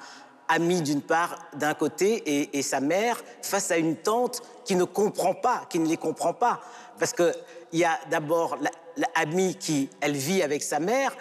[0.49, 4.85] Amie d'une part, d'un côté, et, et sa mère, face à une tante qui ne
[4.85, 6.61] comprend pas, qui ne les comprend pas.
[6.99, 7.35] Parce qu'il
[7.73, 11.15] y a d'abord la, la Amie qui, elle vit avec sa mère,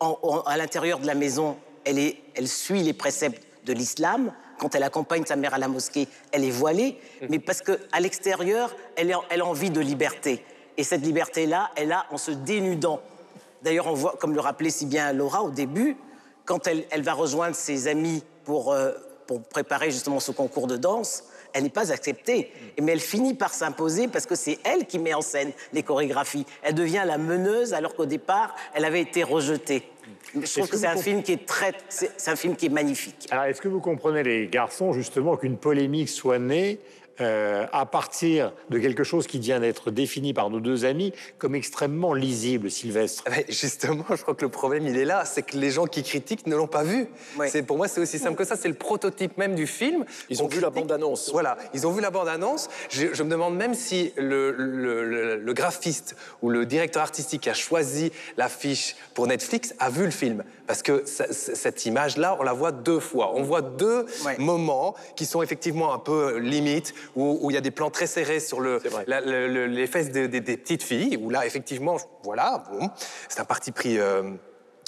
[0.00, 4.32] en- en- à l'intérieur de la maison, elle, est, elle suit les préceptes de l'islam.
[4.58, 6.98] Quand elle accompagne sa mère à la mosquée, elle est voilée,
[7.28, 10.44] mais parce qu'à l'extérieur, elle a envie de liberté.
[10.78, 13.00] Et cette liberté-là, elle a en se dénudant.
[13.62, 15.96] D'ailleurs, on voit, comme le rappelait si bien Laura au début,
[16.44, 18.92] quand elle, elle va rejoindre ses amis pour, euh,
[19.26, 22.52] pour préparer justement ce concours de danse, elle n'est pas acceptée.
[22.80, 26.46] Mais elle finit par s'imposer parce que c'est elle qui met en scène les chorégraphies.
[26.62, 29.82] Elle devient la meneuse alors qu'au départ, elle avait été rejetée.
[30.34, 32.70] Je trouve que que c'est un film qui est très, c'est un film qui est
[32.70, 33.26] magnifique.
[33.30, 36.80] Alors, est-ce que vous comprenez, les garçons, justement, qu'une polémique soit née
[37.20, 41.54] euh, à partir de quelque chose qui vient d'être défini par nos deux amis comme
[41.54, 45.24] extrêmement lisible, Sylvestre Mais justement, je crois que le problème, il est là.
[45.24, 47.06] C'est que les gens qui critiquent ne l'ont pas vu.
[47.48, 48.56] C'est Pour moi, c'est aussi simple que ça.
[48.56, 50.04] C'est le prototype même du film.
[50.30, 51.30] Ils ont vu la bande-annonce.
[51.32, 52.68] Voilà, ils ont vu la bande-annonce.
[52.90, 57.42] Je, je me demande même si le, le- le- le graphiste ou le directeur artistique
[57.42, 60.44] qui a choisi l'affiche pour Netflix a vu le film.
[60.66, 63.32] Parce que cette image-là, on la voit deux fois.
[63.34, 64.04] On voit deux
[64.38, 68.06] moments qui sont effectivement un peu limites, où, où il y a des plans très
[68.06, 71.46] serrés sur le, la- le- le- les fesses de- des- des petites filles, où là,
[71.46, 72.90] effectivement, voilà, bon,
[73.28, 74.22] c'est un parti pris euh,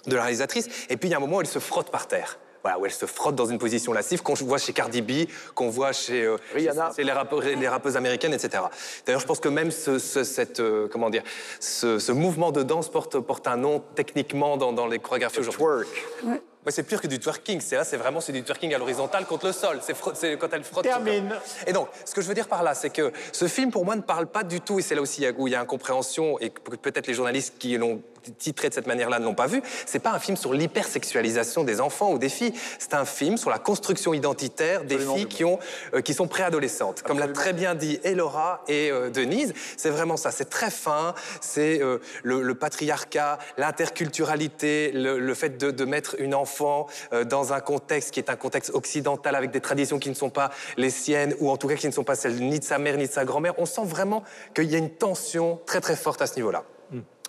[0.07, 0.68] de la réalisatrice.
[0.89, 2.39] Et puis, il y a un moment où elle se frotte par terre.
[2.62, 5.71] Voilà, où elle se frotte dans une position lascive, qu'on voit chez Cardi B, qu'on
[5.71, 6.91] voit chez, euh, Rihanna.
[6.95, 8.62] chez les, rappeurs- les rappeuses américaines, etc.
[9.07, 11.23] D'ailleurs, je pense que même ce, ce- cette, euh, comment dire,
[11.59, 15.64] ce, ce mouvement de danse porte, porte un nom techniquement dans, dans les chorégraphies aujourd'hui.
[16.23, 17.61] Ouais, c'est pire que du twerking.
[17.61, 19.78] C'est là, c'est vraiment c'est du twerking à l'horizontale contre le sol.
[19.82, 20.84] C'est c'est quand elle frotte.
[20.84, 21.34] Termine.
[21.66, 23.96] Et donc, ce que je veux dire par là, c'est que ce film, pour moi,
[23.96, 26.50] ne parle pas du tout, et c'est là aussi où il y a incompréhension, et
[26.50, 28.02] peut-être les journalistes qui l'ont
[28.39, 29.62] titré de cette manière-là ne l'ont pas vu.
[29.87, 32.53] C'est pas un film sur l'hypersexualisation des enfants ou des filles.
[32.79, 35.59] C'est un film sur la construction identitaire des filles qui ont,
[35.95, 37.03] euh, qui sont préadolescentes.
[37.03, 40.31] Comme l'a très bien dit et Laura et euh, Denise, c'est vraiment ça.
[40.31, 41.14] C'est très fin.
[41.41, 46.87] C'est euh, le, le patriarcat, l'interculturalité, le, le fait de, de mettre une enfant
[47.29, 50.51] dans un contexte qui est un contexte occidental avec des traditions qui ne sont pas
[50.77, 52.97] les siennes ou en tout cas qui ne sont pas celles ni de sa mère
[52.97, 53.55] ni de sa grand-mère.
[53.59, 54.23] On sent vraiment
[54.55, 56.64] qu'il y a une tension très très forte à ce niveau-là.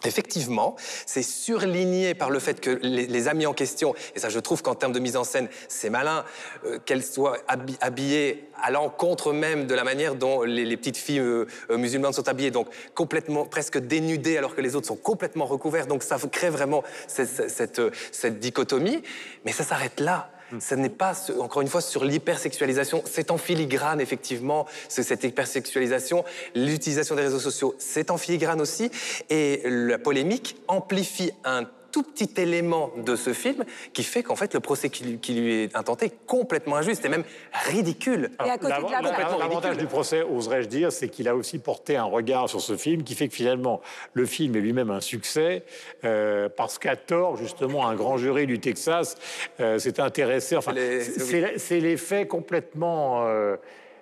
[0.04, 0.76] Effectivement,
[1.06, 4.74] c'est surligné par le fait que les, amis en question, et ça je trouve qu'en
[4.74, 6.26] termes de mise en scène, c'est malin,
[6.66, 11.20] euh, qu'elles soient habi- habillées à l'encontre même de la manière dont les, petites filles
[11.20, 15.46] euh, euh, musulmanes sont habillées, donc complètement, presque dénudées alors que les autres sont complètement
[15.46, 19.04] recouverts, donc ça crée vraiment cette dichotomie,
[19.46, 20.31] mais ça s'arrête là.
[20.60, 23.04] Ce n'est pas, encore une fois, sur l'hypersexualisation.
[23.06, 26.24] C'est en filigrane, effectivement, ce- cette hypersexualisation.
[26.56, 28.92] L'utilisation des réseaux sociaux, c'est en filigrane aussi.
[29.30, 34.54] Et la polémique amplifie un tout petit élément de ce film qui fait qu'en fait,
[34.54, 37.24] le procès qui lui, qui lui est intenté est complètement injuste et même
[37.66, 38.32] ridicule.
[38.40, 43.04] L'avantage du procès, oserais-je dire, c'est qu'il a aussi porté un regard sur ce film
[43.04, 43.82] qui fait que finalement,
[44.14, 45.64] le film est lui-même un succès,
[46.04, 49.16] euh, parce qu'à tort, justement, un grand jury du Texas
[49.60, 50.56] euh, s'est intéressé.
[50.56, 53.58] Enfin, c'est l'effet complètement euh,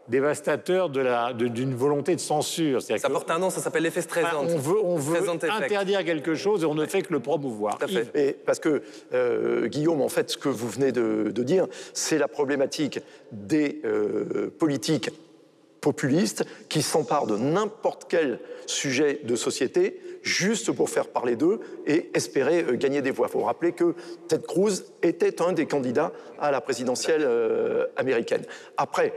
[0.09, 2.81] dévastateur de la- de- d'une volonté de censure.
[2.81, 4.43] Ça que- porte un nom, ça s'appelle l'effet Streisand.
[4.45, 7.77] on veut, on veut interdire quelque chose et on ne fait que le promouvoir.
[7.87, 8.09] Yves.
[8.15, 8.81] Et parce que,
[9.13, 12.99] euh, Guillaume, en fait, ce que vous venez de, de dire, c'est la problématique
[13.31, 15.09] des euh, politiques
[15.81, 22.09] populistes qui s'emparent de n'importe quel sujet de société juste pour faire parler d'eux et
[22.13, 23.27] espérer euh, gagner des voix.
[23.29, 23.95] Il faut rappeler que
[24.27, 28.43] Ted Cruz était un des candidats à la présidentielle euh, américaine.
[28.75, 29.13] Après,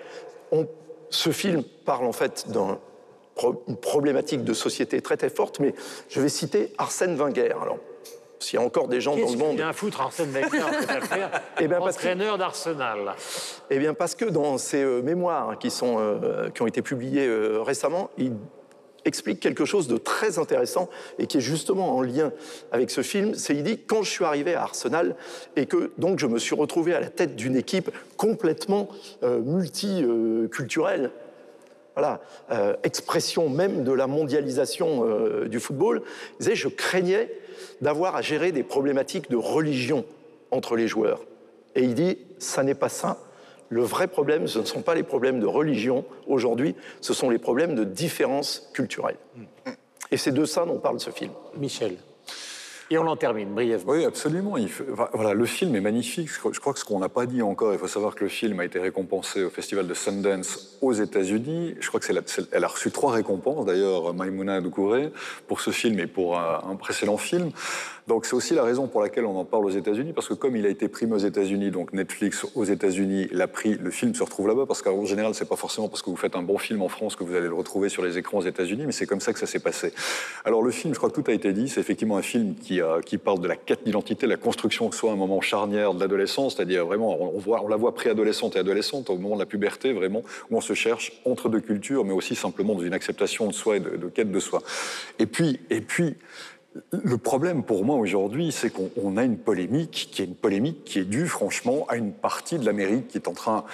[0.52, 0.68] on-
[1.12, 2.78] ce film parle en fait d'un
[3.34, 5.74] pro- une problématique de société très très forte, mais
[6.08, 7.52] je vais citer Arsène Wenger.
[7.62, 7.78] Alors,
[8.38, 9.56] s'il y a encore des gens dans le monde.
[9.56, 13.14] vient foutre Arsène Wenger affaire Eh bien, Entraîneur d'Arsenal.
[13.70, 16.82] Eh bien, parce que dans ses euh, mémoires hein, qui, sont, euh, qui ont été
[16.82, 18.32] publiées euh, récemment, il
[19.04, 20.88] explique quelque chose de très intéressant
[21.18, 22.32] et qui est justement en lien
[22.70, 23.34] avec ce film.
[23.34, 25.16] C'est il dit quand je suis arrivé à Arsenal
[25.56, 28.88] et que donc je me suis retrouvé à la tête d'une équipe complètement
[29.22, 31.10] euh, multiculturelle.
[31.94, 36.02] Voilà, euh, expression même de la mondialisation euh, du football.
[36.34, 37.30] Il disait, je craignais
[37.82, 40.06] d'avoir à gérer des problématiques de religion
[40.50, 41.20] entre les joueurs.
[41.74, 43.18] Et il dit, ça n'est pas ça.
[43.72, 47.38] Le vrai problème, ce ne sont pas les problèmes de religion aujourd'hui, ce sont les
[47.38, 49.16] problèmes de différence culturelle.
[50.10, 51.30] Et c'est de ça dont parle ce film.
[51.56, 51.96] Michel.
[52.90, 53.92] Et on en termine brièvement.
[53.92, 54.58] Oui, absolument.
[54.58, 56.28] Il fait- enfin, voilà, le film est magnifique.
[56.30, 58.24] Je crois, je crois que ce qu'on n'a pas dit encore, il faut savoir que
[58.24, 61.74] le film a été récompensé au Festival de Sundance aux États-Unis.
[61.80, 65.10] Je crois que c'est la- c'est- elle a reçu trois récompenses, d'ailleurs, Maïmouna Doucouré,
[65.48, 67.50] pour ce film et pour un, un précédent film.
[68.08, 70.56] Donc c'est aussi la raison pour laquelle on en parle aux États-Unis, parce que comme
[70.56, 74.22] il a été primé aux États-Unis, donc Netflix aux États-Unis l'a pris, le film se
[74.24, 76.82] retrouve là-bas, parce qu'en général, c'est pas forcément parce que vous faites un bon film
[76.82, 79.20] en France que vous allez le retrouver sur les écrans aux États-Unis, mais c'est comme
[79.20, 79.92] ça que ça s'est passé.
[80.44, 82.80] Alors le film, je crois que tout a été dit, c'est effectivement un film qui,
[82.80, 86.00] a- qui parle de la quête d'identité, la construction que soit un moment charnière de
[86.00, 89.40] l'adolescence, c'est-à-dire vraiment, on, on voit, on la voit préadolescente et adolescente au moment de
[89.40, 92.94] la puberté, vraiment, où on se cherche entre deux cultures, mais aussi simplement dans une
[92.94, 94.60] acceptation de soi et de, de quête de soi.
[95.20, 96.16] Et puis, et puis
[96.90, 100.84] Le problème pour moi aujourd'hui, c'est qu'on on a une polémique qui est une polémique
[100.84, 103.64] qui est due franchement à une partie de l'Amérique qui est en train,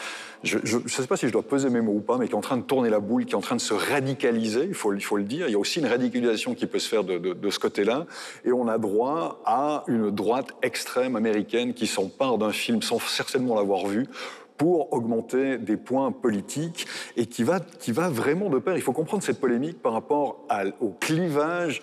[0.42, 2.36] je ne sais pas si je dois peser mes mots ou pas, mais qui est
[2.36, 4.90] en train de tourner la boule, qui est en train de se radicaliser, il faut,
[4.90, 5.46] le dire.
[5.46, 8.06] Il y a aussi une radicalisation qui peut se faire de, ce côté-là.
[8.44, 13.54] Et on a droit à une droite extrême américaine qui s'empare d'un film sans certainement
[13.54, 14.06] l'avoir vu
[14.56, 18.74] pour augmenter des points politiques et qui va, vraiment de pair.
[18.76, 20.44] Il faut comprendre cette polémique par rapport
[20.80, 21.80] au clivage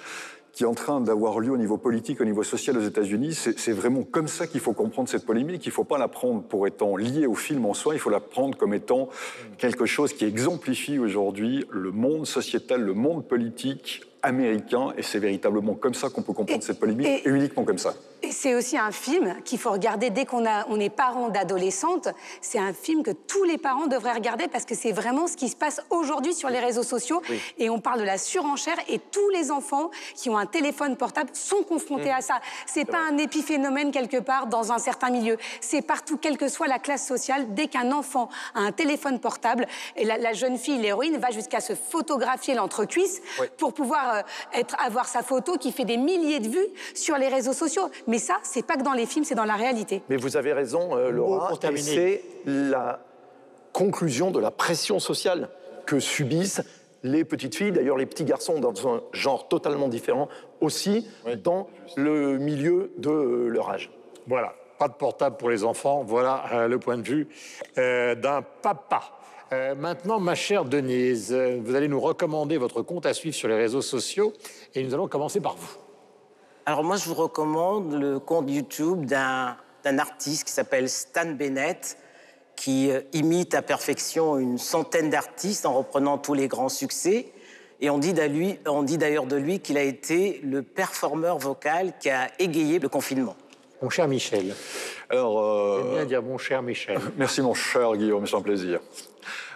[0.56, 3.36] qui est en train d'avoir lieu au niveau politique, au niveau social aux États-Unis.
[3.36, 5.66] C'est vraiment comme ça qu'il faut comprendre cette polémique.
[5.66, 8.10] Il ne faut pas la prendre pour étant liée au film en soi, il faut
[8.10, 9.10] la prendre comme étant
[9.58, 15.76] quelque chose qui exemplifie aujourd'hui le monde sociétal, le monde politique américain, et c'est véritablement
[15.76, 17.94] comme ça qu'on peut comprendre cette polémique, et, uniquement comme ça.
[18.24, 22.08] Et c'est aussi un film qu'il faut regarder dès qu'on on est parent d'adolescentes.
[22.42, 25.48] C'est un film que tous les parents devraient regarder parce que c'est vraiment ce qui
[25.48, 27.22] se passe aujourd'hui sur les réseaux sociaux.
[27.30, 27.40] Oui.
[27.60, 31.30] Et on parle de la surenchère et tous les enfants qui ont un téléphone portable
[31.34, 32.18] sont confrontés Mm.
[32.18, 32.40] à ça.
[32.66, 35.38] C'est pas un épiphénomène quelque part dans un certain milieu.
[35.62, 37.54] C'est partout, quelle que soit la classe sociale.
[37.54, 41.60] Dès qu'un enfant a un téléphone portable, et la, la jeune fille, l'héroïne, va jusqu'à
[41.60, 43.48] se photographier l'entrecuisse Oui.
[43.58, 44.15] pour pouvoir
[44.54, 47.90] être, avoir sa photo qui fait des milliers de vues sur les réseaux sociaux.
[48.08, 50.02] Mais ça, c'est pas que dans les films, c'est dans la réalité.
[50.10, 51.84] Mais vous avez raison, euh, Laura, pour et terminer.
[51.84, 53.00] c'est la
[53.74, 55.50] conclusion de la pression sociale
[55.86, 56.62] que subissent
[57.06, 60.28] les petites filles, d'ailleurs les petits garçons dans un genre totalement différent
[60.60, 61.08] aussi,
[61.44, 63.92] dans le milieu de euh, leur âge.
[64.28, 67.28] Voilà, pas de portable pour les enfants, voilà euh, le point de vue
[67.78, 69.15] euh, d'un papa.
[69.52, 73.48] Euh, maintenant, ma chère Denise, euh, vous allez nous recommander votre compte à suivre sur
[73.48, 74.34] les réseaux sociaux
[74.74, 75.78] et nous allons commencer par vous.
[76.66, 81.98] Alors moi, je vous recommande le compte YouTube d'un d'un artiste qui s'appelle Stan Bennett,
[82.56, 87.32] qui euh, imite à perfection une centaine d'artistes en reprenant tous les grands succès.
[87.82, 92.80] Et on dit d'ailleurs de lui qu'il a été le performeur vocal qui a égayé
[92.80, 93.36] le confinement.
[93.82, 94.56] Mon cher Michel.
[95.10, 96.98] Alors, euh, J'aime bien dire mon cher Michel.
[97.18, 98.80] Merci mon cher Guillaume, c'est un plaisir.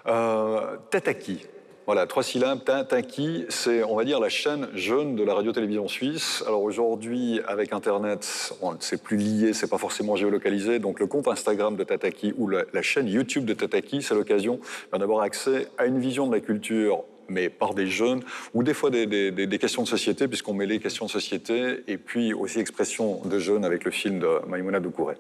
[0.08, 1.46] Euh, Tataki.
[1.86, 5.88] Voilà, trois syllabes, Ta- Taki, c'est, on va dire, la chaîne jeune de la radio-télévision
[5.88, 6.44] suisse.
[6.46, 10.78] Alors aujourd'hui, avec Internet, c'est plus lié, c'est pas forcément géolocalisé.
[10.78, 14.60] Donc le compte Instagram de Tataki ou la, chaîne YouTube de Tataki, c'est l'occasion
[14.94, 18.22] d'avoir accès à une vision de la culture mais par des jeunes,
[18.56, 22.34] ou des fois des questions de société, puisqu'on met les questions de société, et puis
[22.34, 25.16] aussi expression de jeunes avec le film de Maïmouna Doucouré.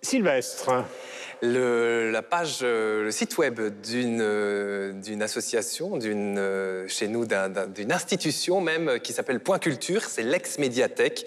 [0.00, 0.84] Sylvestre.
[1.44, 7.66] Le, la page, euh, le site web d'une euh, association, euh, chez nous d'un- d'un-
[7.66, 11.26] d'une institution même qui s'appelle Point Culture, c'est l'ex-médiathèque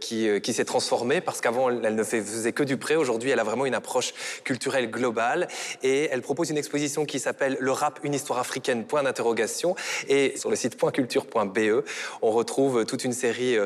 [0.00, 2.96] qui, qui s'est transformée parce qu'avant elle, ne faisait que du prêt.
[2.96, 4.14] Aujourd'hui, elle a vraiment une approche
[4.44, 5.46] culturelle globale
[5.82, 8.84] et elle propose une exposition qui s'appelle Le rap, une histoire africaine.
[8.86, 9.76] Point d'interrogation.
[10.08, 11.84] Et sur le site pointculture.be,
[12.22, 13.56] on retrouve toute une série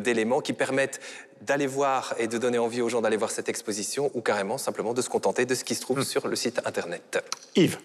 [0.00, 1.00] d'éléments qui permettent
[1.46, 4.94] d'aller voir et de donner envie aux gens d'aller voir cette exposition ou carrément simplement
[4.94, 7.24] de se contenter de ce qui se trouve sur le site internet.
[7.54, 7.78] Yves.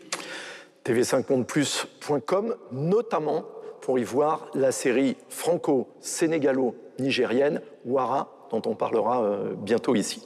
[0.86, 3.46] tv50plus.com, notamment
[3.82, 10.24] pour y voir la série franco-sénégalo-nigérienne Wara, dont on parlera euh, bientôt ici.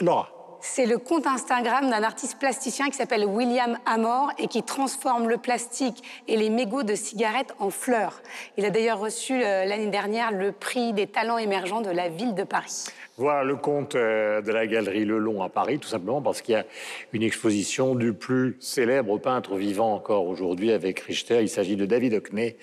[0.00, 0.39] Laura.
[0.62, 5.38] C'est le compte Instagram d'un artiste plasticien qui s'appelle William Amor et qui transforme le
[5.38, 8.20] plastique et les mégots de cigarettes en fleurs.
[8.58, 12.34] Il a d'ailleurs reçu euh, l'année dernière le prix des talents émergents de la ville
[12.34, 12.88] de Paris.
[13.16, 16.52] Voilà le compte euh, de la galerie Le Long à Paris, tout simplement parce qu'il
[16.52, 16.66] y a
[17.14, 21.40] une exposition du plus célèbre peintre vivant encore aujourd'hui avec Richter.
[21.40, 22.56] Il s'agit de David Hockney.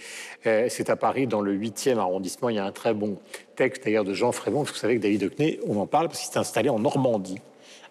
[0.46, 2.50] Euh, C'est à Paris, dans le 8e arrondissement.
[2.50, 3.18] Il y a un très bon
[3.56, 6.10] texte d'ailleurs de Jean Frémont, parce que vous savez que David Hockney, on en parle
[6.10, 7.40] parce qu'il s'est installé en Normandie.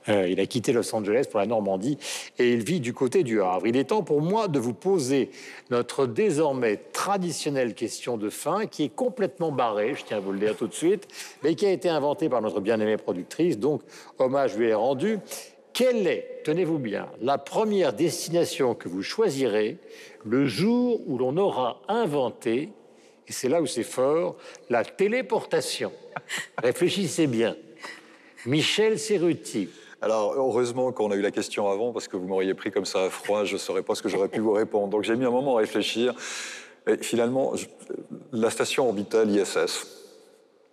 [0.08, 1.98] Euh, il a quitté Los Angeles pour la Normandie
[2.38, 3.66] et il vit du côté du Havre.
[3.66, 5.30] Il est temps pour moi de vous poser
[5.70, 10.38] notre désormais traditionnelle question de fin qui est complètement barrée, je tiens à vous le
[10.38, 11.08] dire tout de suite,
[11.42, 13.82] mais qui a été inventée par notre bien-aimée productrice, donc
[14.18, 15.18] hommage lui est rendu.
[15.72, 19.76] Quelle est, tenez-vous bien, la première destination que vous choisirez
[20.24, 22.70] le jour où l'on aura inventé,
[23.28, 24.36] et c'est là où c'est fort,
[24.70, 25.92] la téléportation?
[26.62, 27.56] Réfléchissez bien.
[28.46, 29.68] Michel Serruti.
[30.02, 33.04] Alors, heureusement qu'on a eu la question avant, parce que vous m'auriez pris comme ça
[33.04, 34.88] à froid, je ne saurais pas ce que j'aurais pu vous répondre.
[34.88, 36.14] Donc, j'ai mis un moment à réfléchir.
[36.86, 37.66] Et finalement, je-
[38.32, 39.86] la station orbitale ISS.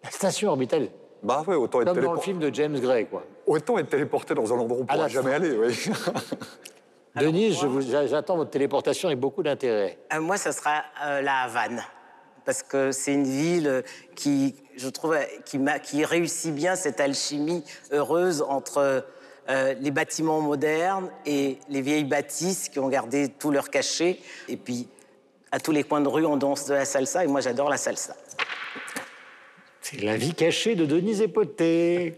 [0.04, 0.90] La station orbitale?
[1.24, 3.24] Bah ouais, autant être, Comme dans le film de James Gray, quoi.
[3.48, 5.74] autant être téléporté dans un endroit où on ne pourra jamais aller, oui.
[7.16, 7.58] Denise,
[8.10, 10.00] j'attends votre téléportation avec beaucoup d'intérêt.
[10.14, 11.82] Euh, moi, ça sera euh, la Havane.
[12.46, 13.84] Parce que c'est une ville
[14.16, 19.06] qui, je trouve, qui réussit bien cette alchimie heureuse entre
[19.50, 24.20] euh, les bâtiments modernes et les vieilles bâtisses qui ont gardé tout leur cachet.
[24.48, 24.88] Et puis,
[25.52, 27.26] à tous les coins de rue, on danse de la salsa.
[27.26, 28.16] Et moi, j'adore la salsa.
[29.82, 32.18] C'est la vie cachée de Denise Epoté.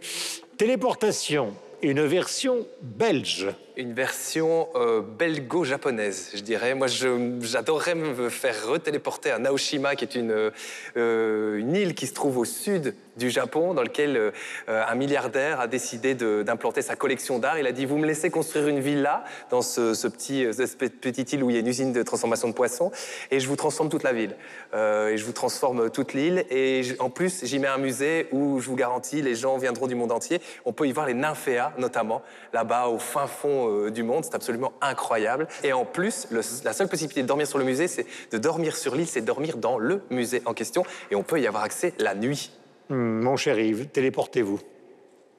[0.57, 3.47] Téléportation, une version belge.
[3.77, 6.75] Une version euh, belgo-japonaise, je dirais.
[6.75, 10.51] Moi, j'adorerais me faire retéléporter à Naoshima, qui est une,
[10.95, 14.31] euh, une île qui se trouve au sud du Japon, dans lequel euh,
[14.67, 17.59] un milliardaire a décidé d'implanter sa collection d'art.
[17.59, 21.43] Il a dit, vous me laissez construire une villa dans ce, petit, cette petite île
[21.43, 22.93] où il y a une usine de transformation de poissons,
[23.29, 24.35] et je vous transforme toute la ville.
[24.73, 26.45] Et je vous transforme toute l'île.
[26.49, 29.95] Et en plus, j'y mets un musée où je vous garantis, les gens viendront du
[29.95, 30.41] monde entier.
[30.65, 32.21] On peut y voir les nymphéas, notamment,
[32.53, 34.23] là-bas au fin fond euh, du monde.
[34.23, 35.47] C'est absolument incroyable.
[35.63, 38.75] Et en plus, le- la seule possibilité de dormir sur le musée, c'est de dormir
[38.75, 40.83] sur l'île, c'est de dormir dans le musée en question.
[41.11, 42.51] Et on peut y avoir accès la nuit.
[42.89, 44.59] Hmm, mon cher Yves, téléportez-vous.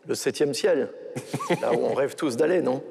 [0.08, 0.90] Le septième ciel,
[1.60, 2.82] là où on rêve tous d'aller, non?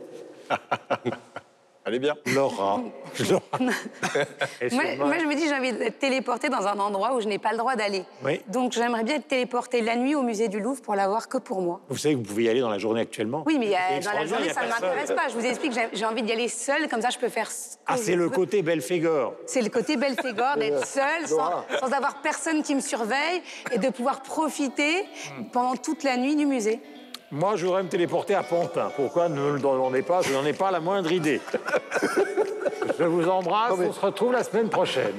[1.87, 2.15] Allez bien.
[2.33, 2.77] Laura.
[3.59, 3.69] Moi,
[5.19, 7.57] je me dis, j'ai envie d'être téléportée dans un endroit où je n'ai pas le
[7.59, 8.03] droit d'aller.
[8.23, 8.41] Oui.
[8.47, 11.61] Donc, j'aimerais bien être téléportée la nuit au musée du Louvre pour l'avoir que pour
[11.61, 11.81] moi.
[11.89, 13.43] Vous savez que vous pouvez y aller dans la journée actuellement?
[13.45, 15.27] Oui, mais C'est dans la journée, ça ne m'intéresse pas.
[15.29, 17.75] Je vous explique, j'ai- j'ai envie d'y aller seule, comme ça je peux faire ce
[17.75, 19.35] que Ah, c'est le côté Belphégor.
[19.45, 24.23] C'est le côté Belphégor, d'être seule, sans avoir personne qui me surveille et de pouvoir
[24.23, 25.05] profiter
[25.53, 26.79] pendant toute la nuit du musée.
[27.31, 28.91] Moi, je voudrais me téléporter à Pantin.
[28.95, 30.21] Pourquoi ne me le demandez pas?
[30.21, 31.41] Je n'en ai pas la moindre idée.
[32.99, 33.73] je vous embrasse.
[33.79, 35.15] On se retrouve la semaine prochaine.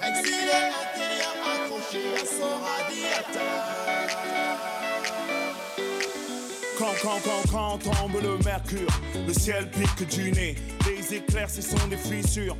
[0.00, 0.50] Exilé
[0.82, 3.80] intérieur accroché à son radiateur.
[6.78, 8.88] Quand, quand, quand, quand tombe le mercure,
[9.26, 10.54] le ciel pique du nez.
[10.86, 12.56] Les éclairs, ce sont des fissures.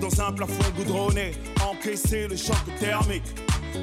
[0.00, 1.32] Dans un plafond goudronné,
[1.66, 3.24] encaisser le choc thermique.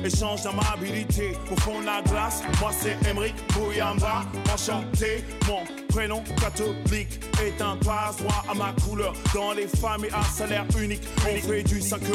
[0.03, 2.41] Échange d'amabilité au fond la glace.
[2.59, 4.23] Moi, c'est Emric Bouyamba.
[4.53, 9.13] Enchanté, mon prénom catholique est un passe-droit à ma couleur.
[9.33, 12.13] Dans les familles à salaire unique, on fait du 5 euros.